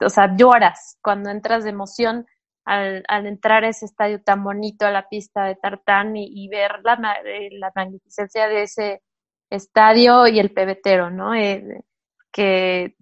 [0.00, 2.26] o sea, lloras cuando entras de emoción
[2.64, 6.80] al, al, entrar a ese estadio tan bonito, a la pista de tartán y, ver
[6.82, 6.94] la,
[7.24, 9.02] eh, la, magnificencia de ese
[9.50, 11.34] estadio y el pebetero, ¿no?
[11.34, 11.82] Eh,
[12.32, 12.96] que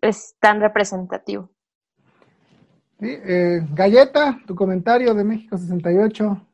[0.00, 1.50] es tan representativo.
[3.00, 6.44] Sí, eh, Galleta, tu comentario de México 68.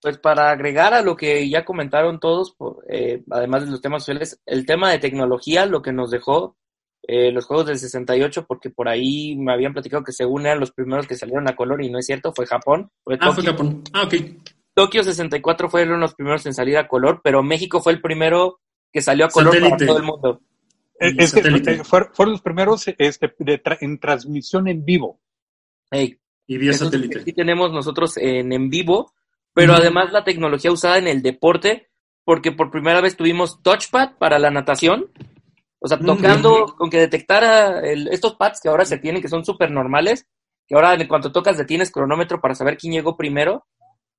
[0.00, 2.56] Pues para agregar a lo que ya comentaron todos,
[2.88, 6.56] eh, además de los temas sociales, el tema de tecnología, lo que nos dejó
[7.08, 10.72] eh, los juegos del 68, porque por ahí me habían platicado que según eran los
[10.72, 12.90] primeros que salieron a color y no es cierto, fue Japón.
[13.04, 13.84] Fue ah, fue Japón.
[13.92, 14.14] Ah, ok.
[14.74, 18.58] Tokio 64 fueron los primeros en salir a color, pero México fue el primero
[18.92, 20.40] que salió a color para todo el mundo.
[20.98, 23.34] Eh, es que eh, fueron, los primeros este,
[23.80, 25.20] en transmisión en vivo.
[25.92, 27.20] y vía satélite.
[27.20, 29.12] Aquí tenemos nosotros en, en vivo,
[29.54, 31.88] pero además la tecnología usada en el deporte,
[32.24, 35.06] porque por primera vez tuvimos touchpad para la natación.
[35.86, 37.80] O sea, tocando, con que detectara
[38.10, 40.26] estos pads que ahora se tienen, que son súper normales,
[40.66, 43.68] que ahora en cuanto tocas detienes cronómetro para saber quién llegó primero.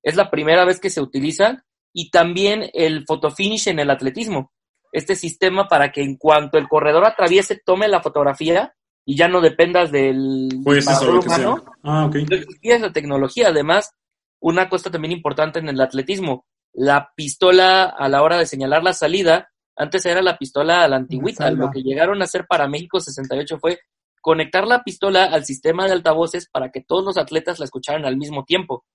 [0.01, 1.65] Es la primera vez que se utiliza.
[1.93, 4.53] Y también el fotofinish en el atletismo.
[4.93, 8.74] Este sistema para que en cuanto el corredor atraviese, tome la fotografía
[9.05, 11.65] y ya no dependas del pues eso, humano.
[11.84, 12.15] Ah, ok.
[12.61, 13.49] esa tecnología.
[13.49, 13.91] Además,
[14.39, 18.93] una cosa también importante en el atletismo, la pistola a la hora de señalar la
[18.93, 23.00] salida, antes era la pistola a la antigüita, lo que llegaron a hacer para México
[23.00, 23.80] 68 fue
[24.22, 28.18] conectar la pistola al sistema de altavoces para que todos los atletas la escucharan al
[28.18, 28.86] mismo tiempo.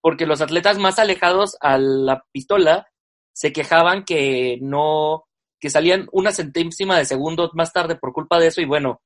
[0.00, 2.88] Porque los atletas más alejados a la pistola
[3.32, 5.24] se quejaban que no,
[5.58, 9.00] que salían una centésima de segundo más tarde por culpa de eso y bueno,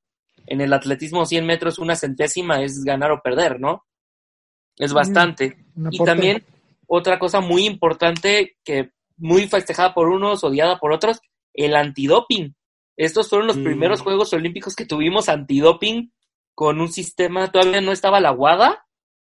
[0.45, 3.85] en el atletismo 100 metros una centésima es ganar o perder, ¿no?
[4.75, 5.65] Es bastante.
[5.89, 6.45] y también
[6.85, 11.19] otra cosa muy importante que muy festejada por unos, odiada por otros,
[11.53, 12.55] el antidoping.
[12.97, 13.63] Estos fueron los mm.
[13.63, 16.11] primeros Juegos Olímpicos que tuvimos antidoping
[16.55, 18.85] con un sistema, todavía no estaba la WADA,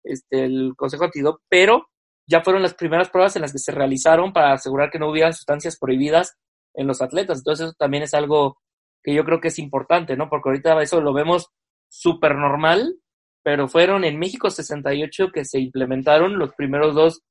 [0.03, 1.87] este, el Consejo Antidoping, pero
[2.27, 5.31] ya fueron las primeras pruebas en las que se realizaron para asegurar que no hubiera
[5.31, 6.37] sustancias prohibidas
[6.73, 7.39] en los atletas.
[7.39, 8.57] Entonces eso también es algo
[9.03, 10.29] que yo creo que es importante, ¿no?
[10.29, 11.47] Porque ahorita eso lo vemos
[11.89, 12.99] súper normal,
[13.43, 17.21] pero fueron en México 68 que se implementaron los primeros dos,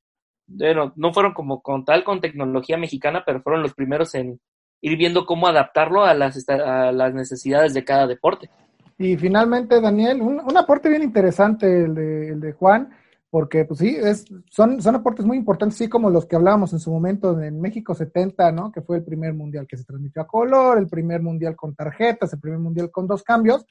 [0.47, 4.41] bueno, no fueron como con tal con tecnología mexicana, pero fueron los primeros en
[4.81, 8.51] ir viendo cómo adaptarlo a las, a las necesidades de cada deporte.
[8.99, 12.91] Y finalmente, Daniel, un, un aporte bien interesante el de, el de Juan,
[13.29, 16.79] porque pues sí, es, son, son aportes muy importantes, así como los que hablábamos en
[16.79, 18.73] su momento en México 70, ¿no?
[18.73, 22.33] Que fue el primer mundial que se transmitió a color, el primer mundial con tarjetas,
[22.33, 23.67] el primer mundial con dos cambios,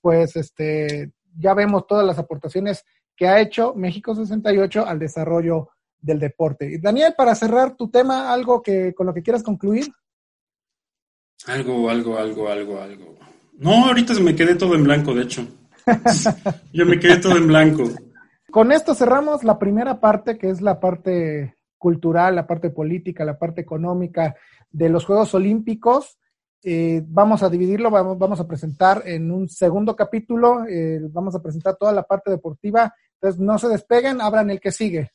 [0.00, 2.84] pues este, ya vemos todas las aportaciones
[3.16, 5.70] que ha hecho México 68 al desarrollo
[6.00, 6.78] del deporte.
[6.80, 9.92] Daniel, para cerrar tu tema, algo que con lo que quieras concluir.
[11.46, 13.16] Algo, algo, algo, algo, algo.
[13.58, 15.46] No, ahorita me quedé todo en blanco, de hecho.
[16.72, 17.84] Yo me quedé todo en blanco.
[18.50, 23.38] Con esto cerramos la primera parte, que es la parte cultural, la parte política, la
[23.38, 24.34] parte económica
[24.70, 26.18] de los Juegos Olímpicos.
[26.62, 31.42] Eh, vamos a dividirlo, vamos, vamos, a presentar en un segundo capítulo, eh, vamos a
[31.42, 32.92] presentar toda la parte deportiva.
[33.14, 35.12] Entonces, no se despeguen, abran el que sigue.